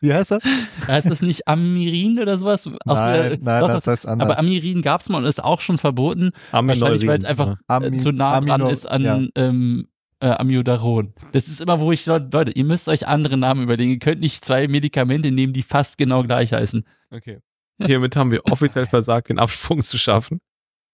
[0.00, 0.42] Wie heißt das?
[0.88, 2.66] Heißt das nicht Amirin oder sowas?
[2.66, 4.28] Auch nein, nein, doch, das heißt anders.
[4.28, 6.32] aber Amirin gab's mal und ist auch schon verboten.
[6.50, 9.20] Wahrscheinlich, weil es einfach Ami- äh, zu nah dran Amino- ist an ja.
[9.36, 9.86] ähm,
[10.18, 11.14] äh, Amiodaron.
[11.30, 13.92] Das ist immer, wo ich sage, Leute, ihr müsst euch andere Namen überlegen.
[13.92, 16.84] Ihr könnt nicht zwei Medikamente nehmen, die fast genau gleich heißen.
[17.12, 17.38] Okay.
[17.86, 20.40] Hiermit haben wir offiziell versagt, den Absprung zu schaffen.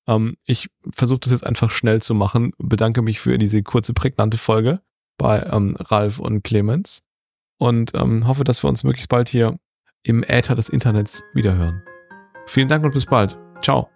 [0.06, 2.52] Ähm, ich versuche das jetzt einfach schnell zu machen.
[2.58, 4.80] Bedanke mich für diese kurze, prägnante Folge
[5.18, 7.02] bei ähm, Ralf und Clemens
[7.58, 9.58] und ähm, hoffe, dass wir uns möglichst bald hier
[10.02, 11.82] im Äther des Internets wiederhören.
[12.46, 13.36] Vielen Dank und bis bald.
[13.62, 13.90] Ciao.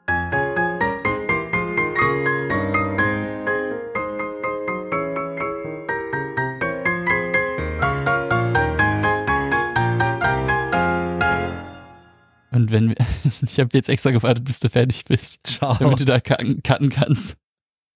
[12.53, 12.97] Und wenn wir,
[13.43, 15.75] ich habe jetzt extra gewartet, bis du fertig bist, Ciao.
[15.79, 17.39] damit du da cutten, cutten kannst.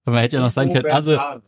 [0.05, 1.41] Aber man hätte ja noch sagen können, also äh,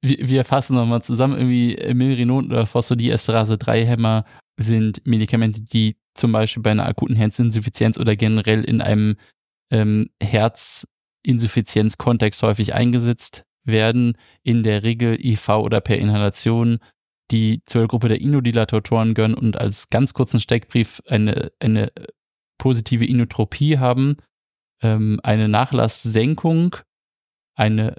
[0.00, 4.24] wir, wir fassen nochmal zusammen, irgendwie äh, Milrinon oder Phosphodiesterase 3 Hämmer
[4.56, 9.16] sind Medikamente, die zum Beispiel bei einer akuten Herzinsuffizienz oder generell in einem
[9.70, 16.78] ähm, Herzinsuffizienzkontext häufig eingesetzt werden, in der Regel IV oder per Inhalation,
[17.32, 21.90] die zur Gruppe der Inodilatoren gehören und als ganz kurzen Steckbrief eine, eine
[22.58, 24.16] positive Inotropie haben,
[24.82, 26.76] ähm, eine Nachlasssenkung,
[27.54, 27.96] eine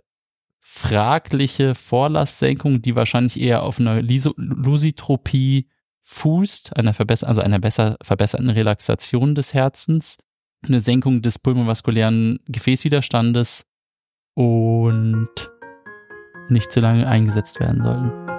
[0.59, 5.69] fragliche Vorlasssenkung, die wahrscheinlich eher auf einer Lusitropie
[6.03, 10.17] fußt, einer verbesser also einer besser verbesserten Relaxation des Herzens,
[10.65, 13.65] eine Senkung des pulmovaskulären Gefäßwiderstandes
[14.33, 15.29] und
[16.49, 18.36] nicht zu lange eingesetzt werden sollen.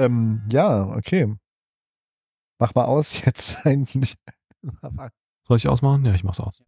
[0.00, 1.36] Ähm, ja, okay.
[2.58, 4.14] Mach mal aus jetzt eigentlich.
[5.46, 6.04] Soll ich ausmachen?
[6.04, 6.58] Ja, ich mach's aus.